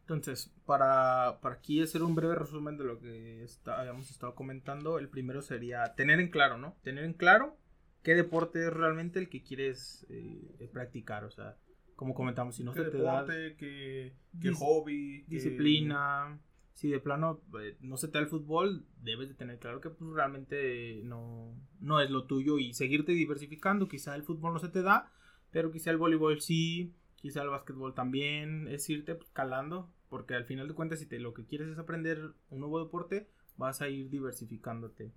Entonces, 0.00 0.52
para, 0.66 1.38
para 1.40 1.56
aquí 1.56 1.80
hacer 1.82 2.02
un 2.02 2.14
breve 2.14 2.34
resumen 2.34 2.76
de 2.76 2.84
lo 2.84 3.00
que 3.00 3.42
está, 3.42 3.80
habíamos 3.80 4.10
estado 4.10 4.34
comentando, 4.34 4.98
el 4.98 5.08
primero 5.08 5.40
sería 5.40 5.94
tener 5.94 6.20
en 6.20 6.30
claro, 6.30 6.58
¿no? 6.58 6.76
Tener 6.82 7.04
en 7.04 7.14
claro 7.14 7.56
qué 8.02 8.14
deporte 8.14 8.66
es 8.66 8.72
realmente 8.72 9.18
el 9.18 9.30
que 9.30 9.42
quieres 9.42 10.06
eh, 10.10 10.68
practicar. 10.72 11.24
O 11.24 11.30
sea, 11.30 11.56
como 11.96 12.12
comentamos, 12.14 12.56
si 12.56 12.64
no 12.64 12.74
¿Qué 12.74 12.84
se 12.84 12.90
te 12.90 12.98
da 12.98 13.22
deporte? 13.24 13.56
¿Qué, 13.56 14.14
qué 14.40 14.50
Dis- 14.50 14.58
hobby? 14.58 15.24
qué- 15.24 15.30
disciplina, 15.30 16.38
si 16.74 16.90
de 16.90 16.98
plano 16.98 17.40
eh, 17.60 17.76
no 17.80 17.96
se 17.96 18.08
te 18.08 18.14
da 18.14 18.20
el 18.20 18.28
fútbol, 18.28 18.84
debes 19.00 19.28
de 19.28 19.34
tener 19.34 19.58
claro 19.60 19.80
que 19.80 19.90
pues, 19.90 20.10
realmente 20.12 21.00
no, 21.04 21.54
no 21.80 22.00
es 22.00 22.10
lo 22.10 22.26
tuyo 22.26 22.58
y 22.58 22.74
seguirte 22.74 23.12
diversificando. 23.12 23.88
Quizá 23.88 24.14
el 24.16 24.24
fútbol 24.24 24.52
no 24.52 24.58
se 24.58 24.68
te 24.68 24.82
da, 24.82 25.10
pero 25.52 25.70
quizá 25.70 25.90
el 25.90 25.98
voleibol 25.98 26.40
sí, 26.40 26.92
quizá 27.14 27.42
el 27.42 27.48
básquetbol 27.48 27.94
también. 27.94 28.66
Es 28.66 28.90
irte 28.90 29.14
pues, 29.14 29.30
calando, 29.30 29.88
porque 30.08 30.34
al 30.34 30.46
final 30.46 30.66
de 30.66 30.74
cuentas, 30.74 30.98
si 30.98 31.06
te, 31.06 31.20
lo 31.20 31.32
que 31.32 31.46
quieres 31.46 31.68
es 31.68 31.78
aprender 31.78 32.34
un 32.50 32.58
nuevo 32.58 32.82
deporte, 32.82 33.30
vas 33.56 33.80
a 33.80 33.88
ir 33.88 34.10
diversificándote. 34.10 35.12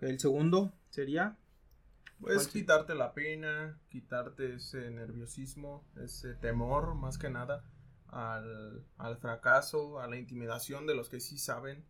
El 0.00 0.18
segundo 0.18 0.74
sería 0.90 1.38
pues 2.20 2.48
quitarte 2.48 2.94
la 2.94 3.14
pena, 3.14 3.78
quitarte 3.90 4.54
ese 4.54 4.90
nerviosismo, 4.90 5.86
ese 6.02 6.34
temor 6.34 6.94
más 6.94 7.16
que 7.16 7.30
nada 7.30 7.64
al, 8.10 8.84
al, 8.98 9.16
fracaso, 9.18 10.00
a 10.00 10.06
la 10.06 10.16
intimidación 10.16 10.86
de 10.86 10.94
los 10.94 11.08
que 11.08 11.20
sí 11.20 11.38
saben. 11.38 11.84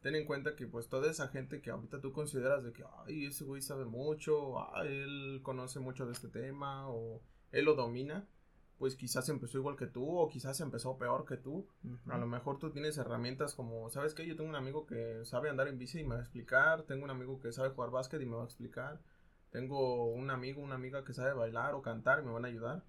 Ten 0.00 0.16
en 0.16 0.24
cuenta 0.26 0.56
que 0.56 0.66
pues 0.66 0.88
toda 0.88 1.10
esa 1.10 1.28
gente 1.28 1.60
que 1.60 1.70
ahorita 1.70 2.00
tú 2.00 2.12
consideras 2.12 2.64
de 2.64 2.72
que, 2.72 2.84
ay, 3.06 3.26
ese 3.26 3.44
güey 3.44 3.62
sabe 3.62 3.84
mucho, 3.84 4.60
ay, 4.74 4.88
él 4.88 5.40
conoce 5.42 5.78
mucho 5.78 6.06
de 6.06 6.12
este 6.12 6.28
tema 6.28 6.88
o 6.88 7.20
él 7.52 7.64
lo 7.64 7.74
domina, 7.74 8.26
pues 8.78 8.96
quizás 8.96 9.28
empezó 9.28 9.58
igual 9.58 9.76
que 9.76 9.86
tú 9.86 10.18
o 10.18 10.28
quizás 10.28 10.60
empezó 10.60 10.98
peor 10.98 11.24
que 11.24 11.36
tú. 11.36 11.68
A 12.08 12.18
lo 12.18 12.26
mejor 12.26 12.58
tú 12.58 12.70
tienes 12.70 12.98
herramientas 12.98 13.54
como, 13.54 13.88
¿sabes 13.90 14.12
qué? 14.14 14.26
Yo 14.26 14.34
tengo 14.34 14.50
un 14.50 14.56
amigo 14.56 14.86
que 14.86 15.24
sabe 15.24 15.50
andar 15.50 15.68
en 15.68 15.78
bici 15.78 16.00
y 16.00 16.04
me 16.04 16.16
va 16.16 16.20
a 16.20 16.24
explicar, 16.24 16.82
tengo 16.82 17.04
un 17.04 17.10
amigo 17.10 17.38
que 17.38 17.52
sabe 17.52 17.68
jugar 17.68 17.90
básquet 17.90 18.20
y 18.20 18.26
me 18.26 18.34
va 18.34 18.42
a 18.42 18.46
explicar 18.46 19.00
tengo 19.52 20.06
un 20.06 20.30
amigo, 20.30 20.62
una 20.62 20.74
amiga 20.74 21.04
que 21.04 21.12
sabe 21.12 21.34
bailar 21.34 21.74
o 21.74 21.82
cantar 21.82 22.20
y 22.20 22.22
me 22.26 22.32
van 22.32 22.46
a 22.46 22.48
ayudar, 22.48 22.82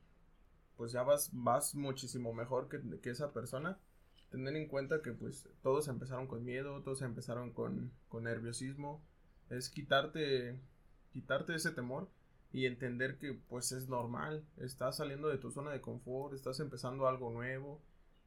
pues 0.77 0.91
ya 0.91 1.03
vas, 1.03 1.29
vas 1.33 1.75
muchísimo 1.75 2.33
mejor 2.33 2.69
que, 2.69 2.79
que 2.99 3.09
esa 3.09 3.33
persona. 3.33 3.77
Tener 4.29 4.55
en 4.55 4.67
cuenta 4.67 5.01
que 5.01 5.11
pues 5.11 5.47
todos 5.61 5.87
empezaron 5.87 6.27
con 6.27 6.43
miedo, 6.43 6.81
todos 6.81 7.01
empezaron 7.01 7.51
con, 7.51 7.91
con 8.09 8.23
nerviosismo. 8.23 9.03
Es 9.49 9.69
quitarte, 9.69 10.59
quitarte 11.11 11.53
ese 11.55 11.71
temor 11.71 12.09
y 12.51 12.65
entender 12.67 13.17
que 13.17 13.33
pues 13.33 13.71
es 13.71 13.89
normal, 13.89 14.45
estás 14.57 14.97
saliendo 14.97 15.27
de 15.27 15.39
tu 15.39 15.51
zona 15.51 15.71
de 15.71 15.81
confort, 15.81 16.33
estás 16.33 16.59
empezando 16.59 17.07
algo 17.07 17.31
nuevo. 17.31 17.81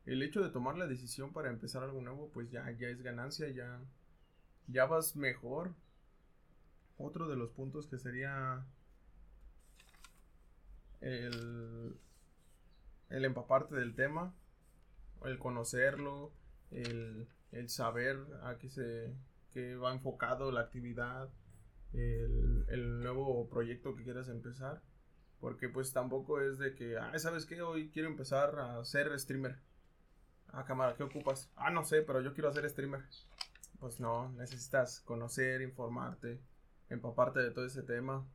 El 0.04 0.22
hecho 0.22 0.42
de 0.42 0.50
tomar 0.50 0.76
la 0.76 0.87
decisión 0.87 1.32
para 1.32 1.48
empezar 1.48 1.82
algo 1.82 2.00
nuevo 2.00 2.30
pues 2.32 2.50
ya, 2.50 2.70
ya 2.72 2.88
es 2.88 3.02
ganancia, 3.02 3.48
ya, 3.48 3.80
ya 4.68 4.87
vas 4.87 5.16
mejor, 5.16 5.74
otro 6.98 7.28
de 7.28 7.37
los 7.37 7.50
puntos 7.50 7.87
que 7.87 7.98
sería 7.98 8.64
el, 11.00 11.96
el 13.10 13.24
empaparte 13.24 13.74
del 13.74 13.94
tema, 13.94 14.34
el 15.24 15.38
conocerlo, 15.38 16.32
el, 16.70 17.28
el 17.52 17.68
saber 17.68 18.18
a 18.42 18.58
qué 18.58 18.68
se 18.68 19.14
qué 19.52 19.74
va 19.74 19.92
enfocado 19.92 20.52
la 20.52 20.60
actividad, 20.60 21.30
el, 21.94 22.66
el, 22.68 23.00
nuevo 23.00 23.48
proyecto 23.48 23.96
que 23.96 24.04
quieras 24.04 24.28
empezar. 24.28 24.82
Porque 25.40 25.68
pues 25.70 25.92
tampoco 25.92 26.40
es 26.42 26.58
de 26.58 26.74
que, 26.74 26.98
ah, 26.98 27.18
¿sabes 27.18 27.46
qué? 27.46 27.62
Hoy 27.62 27.90
quiero 27.90 28.08
empezar 28.08 28.58
a 28.58 28.84
ser 28.84 29.18
streamer. 29.18 29.58
Ah, 30.48 30.64
cámara, 30.64 30.94
¿qué 30.94 31.02
ocupas? 31.04 31.50
Ah, 31.56 31.70
no 31.70 31.84
sé, 31.84 32.02
pero 32.02 32.20
yo 32.20 32.34
quiero 32.34 32.50
hacer 32.50 32.68
streamer. 32.68 33.02
Pues 33.80 33.98
no, 33.98 34.30
necesitas 34.32 35.00
conocer, 35.00 35.62
informarte, 35.62 36.40
empaparte 36.90 37.40
de 37.40 37.50
todo 37.50 37.64
ese 37.64 37.82
tema, 37.82 38.26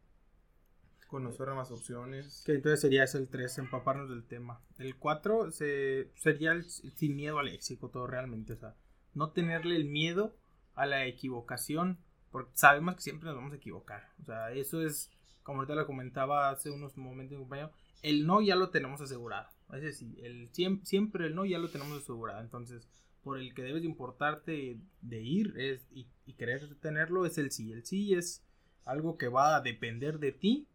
conocer 1.11 1.49
más 1.49 1.69
opciones. 1.69 2.41
Que 2.45 2.53
entonces 2.53 2.79
sería 2.79 3.03
ese 3.03 3.19
el 3.19 3.27
3, 3.27 3.59
empaparnos 3.59 4.09
del 4.09 4.23
tema. 4.23 4.61
El 4.79 4.95
4 4.95 5.51
se, 5.51 6.09
sería 6.15 6.53
el, 6.53 6.63
sin 6.63 7.15
miedo 7.15 7.37
al 7.37 7.49
éxito, 7.49 7.89
todo 7.89 8.07
realmente, 8.07 8.53
o 8.53 8.57
sea, 8.57 8.75
no 9.13 9.31
tenerle 9.31 9.75
el 9.75 9.85
miedo 9.85 10.33
a 10.73 10.85
la 10.85 11.05
equivocación, 11.05 11.99
porque 12.31 12.51
sabemos 12.55 12.95
que 12.95 13.01
siempre 13.01 13.27
nos 13.27 13.35
vamos 13.35 13.51
a 13.51 13.57
equivocar, 13.57 14.07
o 14.21 14.25
sea, 14.25 14.51
eso 14.53 14.81
es, 14.81 15.11
como 15.43 15.59
ahorita 15.59 15.75
lo 15.75 15.85
comentaba 15.85 16.49
hace 16.49 16.71
unos 16.71 16.95
momentos, 16.95 17.37
compañero, 17.37 17.71
el 18.03 18.25
no 18.25 18.41
ya 18.41 18.55
lo 18.55 18.69
tenemos 18.69 19.01
asegurado, 19.01 19.49
es 19.73 19.81
decir, 19.81 20.17
el, 20.23 20.49
siempre 20.53 21.27
el 21.27 21.35
no 21.35 21.43
ya 21.43 21.59
lo 21.59 21.69
tenemos 21.69 22.01
asegurado, 22.01 22.39
entonces 22.39 22.87
por 23.21 23.37
el 23.37 23.53
que 23.53 23.63
debes 23.63 23.81
de 23.81 23.87
importarte 23.87 24.79
de 25.01 25.21
ir 25.21 25.53
es, 25.57 25.87
y, 25.91 26.07
querer 26.37 26.75
tenerlo 26.79 27.25
es 27.25 27.37
el 27.37 27.51
sí. 27.51 27.71
El 27.71 27.85
sí 27.85 28.15
es 28.15 28.41
algo 28.85 29.17
que 29.17 29.27
va 29.27 29.55
a 29.55 29.61
depender 29.61 30.17
de 30.17 30.31
ti 30.31 30.67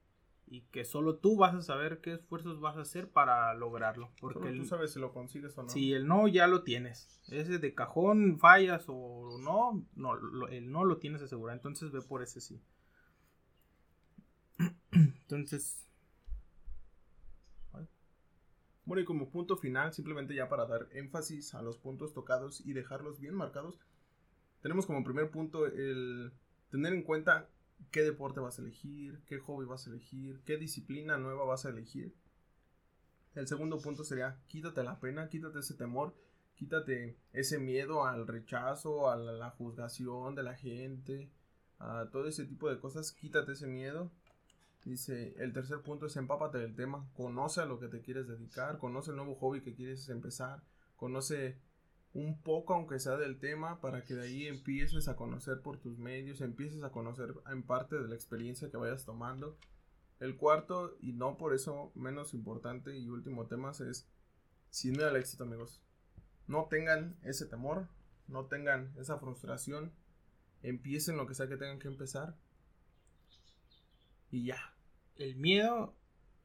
y 0.46 0.62
que 0.70 0.84
solo 0.84 1.16
tú 1.16 1.36
vas 1.36 1.54
a 1.54 1.60
saber 1.60 2.00
qué 2.00 2.14
esfuerzos 2.14 2.60
vas 2.60 2.76
a 2.76 2.82
hacer 2.82 3.10
para 3.10 3.52
lograrlo. 3.54 4.12
Porque 4.20 4.52
tú 4.52 4.64
sabes 4.64 4.92
si 4.92 5.00
lo 5.00 5.12
consigues 5.12 5.56
o 5.58 5.64
no. 5.64 5.68
Si 5.68 5.92
el 5.92 6.06
no 6.06 6.28
ya 6.28 6.46
lo 6.46 6.62
tienes. 6.62 7.20
Ese 7.28 7.58
de 7.58 7.74
cajón 7.74 8.38
fallas 8.38 8.84
o 8.88 9.38
no, 9.40 9.84
no 9.96 10.48
el 10.48 10.70
no 10.70 10.84
lo 10.84 10.98
tienes 10.98 11.22
asegurado. 11.22 11.56
Entonces 11.56 11.90
ve 11.90 12.00
por 12.00 12.22
ese 12.22 12.40
sí. 12.40 12.60
Entonces, 14.92 15.86
Bueno, 18.84 19.02
y 19.02 19.04
como 19.04 19.30
punto 19.30 19.56
final, 19.56 19.92
simplemente 19.92 20.32
ya 20.32 20.48
para 20.48 20.64
dar 20.64 20.88
énfasis 20.92 21.54
a 21.54 21.62
los 21.62 21.76
puntos 21.76 22.14
tocados 22.14 22.64
y 22.64 22.72
dejarlos 22.72 23.18
bien 23.18 23.34
marcados, 23.34 23.80
tenemos 24.62 24.86
como 24.86 25.02
primer 25.02 25.28
punto 25.32 25.66
el 25.66 26.32
tener 26.70 26.92
en 26.92 27.02
cuenta 27.02 27.48
qué 27.90 28.02
deporte 28.02 28.40
vas 28.40 28.58
a 28.58 28.62
elegir, 28.62 29.22
qué 29.26 29.38
hobby 29.38 29.66
vas 29.66 29.86
a 29.86 29.90
elegir, 29.90 30.40
qué 30.44 30.56
disciplina 30.56 31.18
nueva 31.18 31.44
vas 31.44 31.66
a 31.66 31.70
elegir. 31.70 32.14
El 33.34 33.46
segundo 33.46 33.78
punto 33.78 34.04
sería 34.04 34.40
quítate 34.48 34.82
la 34.82 34.98
pena, 34.98 35.28
quítate 35.28 35.58
ese 35.58 35.74
temor, 35.74 36.14
quítate 36.54 37.18
ese 37.32 37.58
miedo 37.58 38.06
al 38.06 38.26
rechazo, 38.26 39.10
a 39.10 39.16
la, 39.16 39.50
juzgación 39.50 40.34
de 40.34 40.42
la 40.42 40.54
gente, 40.54 41.30
a 41.78 42.08
todo 42.10 42.26
ese 42.26 42.46
tipo 42.46 42.68
de 42.70 42.80
cosas, 42.80 43.12
quítate 43.12 43.52
ese 43.52 43.66
miedo. 43.66 44.10
Dice, 44.84 45.34
el 45.38 45.52
tercer 45.52 45.82
punto 45.82 46.06
es 46.06 46.16
empápate 46.16 46.58
del 46.58 46.76
tema, 46.76 47.10
conoce 47.14 47.60
a 47.60 47.66
lo 47.66 47.78
que 47.78 47.88
te 47.88 48.00
quieres 48.00 48.28
dedicar, 48.28 48.78
conoce 48.78 49.10
el 49.10 49.16
nuevo 49.16 49.34
hobby 49.34 49.60
que 49.60 49.74
quieres 49.74 50.08
empezar, 50.08 50.62
conoce 50.94 51.58
un 52.12 52.40
poco 52.40 52.74
aunque 52.74 52.98
sea 52.98 53.16
del 53.16 53.38
tema 53.38 53.80
para 53.80 54.04
que 54.04 54.14
de 54.14 54.22
ahí 54.22 54.46
empieces 54.46 55.08
a 55.08 55.16
conocer 55.16 55.60
por 55.60 55.78
tus 55.78 55.98
medios, 55.98 56.40
empieces 56.40 56.82
a 56.82 56.90
conocer 56.90 57.34
en 57.50 57.62
parte 57.62 57.96
de 57.96 58.08
la 58.08 58.14
experiencia 58.14 58.70
que 58.70 58.76
vayas 58.76 59.04
tomando. 59.04 59.58
El 60.18 60.36
cuarto 60.36 60.96
y 61.00 61.12
no 61.12 61.36
por 61.36 61.54
eso 61.54 61.92
menos 61.94 62.32
importante 62.32 62.96
y 62.96 63.08
último 63.08 63.46
tema 63.46 63.72
es 63.72 64.08
sin 64.70 64.92
miedo 64.92 65.08
al 65.08 65.16
éxito 65.16 65.44
amigos. 65.44 65.82
No 66.46 66.66
tengan 66.70 67.18
ese 67.22 67.46
temor, 67.46 67.88
no 68.28 68.46
tengan 68.46 68.94
esa 68.98 69.18
frustración, 69.18 69.92
empiecen 70.62 71.16
lo 71.16 71.26
que 71.26 71.34
sea 71.34 71.48
que 71.48 71.56
tengan 71.56 71.78
que 71.78 71.88
empezar 71.88 72.34
y 74.30 74.46
ya 74.46 74.74
el 75.16 75.36
miedo 75.36 75.94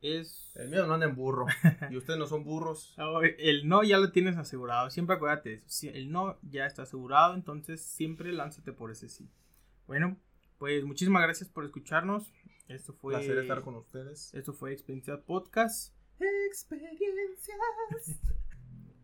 es... 0.01 0.51
El 0.55 0.69
miedo 0.69 0.87
no 0.87 0.95
anda 0.95 1.05
en 1.05 1.15
burro. 1.15 1.45
y 1.89 1.97
ustedes 1.97 2.19
no 2.19 2.27
son 2.27 2.43
burros. 2.43 2.95
el 3.37 3.67
no 3.67 3.83
ya 3.83 3.97
lo 3.97 4.11
tienes 4.11 4.37
asegurado. 4.37 4.89
Siempre 4.89 5.15
acuérdate, 5.15 5.63
si 5.67 5.87
el 5.89 6.11
no 6.11 6.37
ya 6.41 6.65
está 6.65 6.83
asegurado, 6.83 7.33
entonces 7.33 7.81
siempre 7.81 8.31
lánzate 8.31 8.73
por 8.73 8.91
ese 8.91 9.09
sí. 9.09 9.29
Bueno, 9.87 10.17
pues 10.57 10.83
muchísimas 10.83 11.23
gracias 11.23 11.49
por 11.49 11.65
escucharnos. 11.65 12.33
Esto 12.67 12.93
fue... 12.93 13.13
Placer 13.13 13.37
estar 13.39 13.61
con 13.61 13.75
ustedes. 13.75 14.33
Esto 14.33 14.53
fue 14.53 14.71
Experiencias 14.73 15.19
Podcast. 15.19 15.93
Experiencias. 16.47 17.57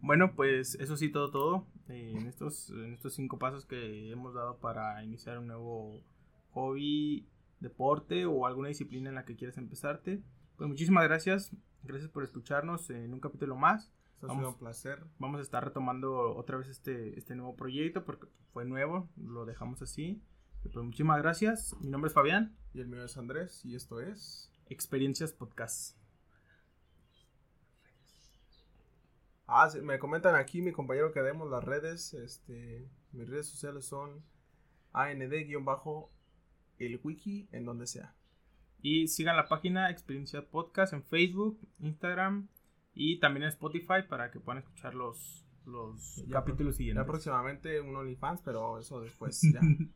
bueno, 0.01 0.33
pues 0.35 0.75
eso 0.75 0.97
sí, 0.97 1.09
todo, 1.09 1.31
todo. 1.31 1.67
Eh, 1.89 2.13
en, 2.15 2.27
estos, 2.27 2.69
en 2.69 2.93
estos 2.93 3.13
cinco 3.13 3.39
pasos 3.39 3.65
que 3.65 4.11
hemos 4.11 4.33
dado 4.33 4.57
para 4.57 5.03
iniciar 5.03 5.39
un 5.39 5.47
nuevo 5.47 6.01
hobby 6.51 7.27
deporte 7.59 8.25
o 8.25 8.45
alguna 8.45 8.69
disciplina 8.69 9.09
en 9.09 9.15
la 9.15 9.25
que 9.25 9.35
quieras 9.35 9.57
empezarte. 9.57 10.21
Pues 10.57 10.67
muchísimas 10.67 11.03
gracias. 11.05 11.51
Gracias 11.83 12.09
por 12.09 12.23
escucharnos 12.23 12.89
en 12.89 13.13
un 13.13 13.19
capítulo 13.19 13.55
más. 13.55 13.91
Ha 14.17 14.21
sido 14.21 14.49
un 14.49 14.57
placer. 14.57 15.03
Vamos 15.19 15.39
a 15.39 15.43
estar 15.43 15.63
retomando 15.63 16.35
otra 16.35 16.57
vez 16.57 16.67
este, 16.67 17.17
este 17.17 17.35
nuevo 17.35 17.55
proyecto 17.55 18.03
porque 18.03 18.27
fue 18.51 18.65
nuevo, 18.65 19.07
lo 19.15 19.45
dejamos 19.45 19.81
así. 19.83 20.21
Pues 20.63 20.75
muchísimas 20.75 21.21
gracias. 21.21 21.75
Mi 21.79 21.89
nombre 21.89 22.07
es 22.09 22.13
Fabián. 22.15 22.57
Y 22.73 22.81
el 22.81 22.87
mío 22.87 23.03
es 23.05 23.15
Andrés 23.17 23.63
y 23.63 23.75
esto 23.75 23.99
es 24.01 24.51
Experiencias 24.69 25.31
Podcast. 25.33 25.95
Ah, 29.45 29.69
me 29.81 29.97
comentan 29.99 30.35
aquí 30.35 30.61
mi 30.61 30.71
compañero 30.73 31.13
que 31.13 31.21
demos 31.21 31.49
las 31.49 31.63
redes. 31.63 32.13
Este, 32.15 32.89
mis 33.13 33.29
redes 33.29 33.47
sociales 33.47 33.85
son 33.85 34.23
AND- 34.93 36.09
el 36.79 36.99
wiki 37.03 37.47
en 37.51 37.65
donde 37.65 37.87
sea. 37.87 38.13
Y 38.89 39.09
sigan 39.09 39.35
la 39.35 39.49
página 39.49 39.89
Experiencia 39.89 40.49
Podcast 40.49 40.93
en 40.93 41.03
Facebook, 41.03 41.59
Instagram 41.79 42.47
y 42.93 43.19
también 43.19 43.43
en 43.43 43.49
Spotify 43.49 44.03
para 44.07 44.31
que 44.31 44.39
puedan 44.39 44.59
escuchar 44.59 44.93
los, 44.93 45.45
los 45.65 46.23
capítulos 46.31 46.77
siguientes. 46.77 47.03
Ya 47.03 47.05
próximamente 47.05 47.81
un 47.81 47.97
OnlyFans, 47.97 48.41
pero 48.45 48.79
eso 48.79 49.01
después 49.01 49.41
ya. 49.53 49.59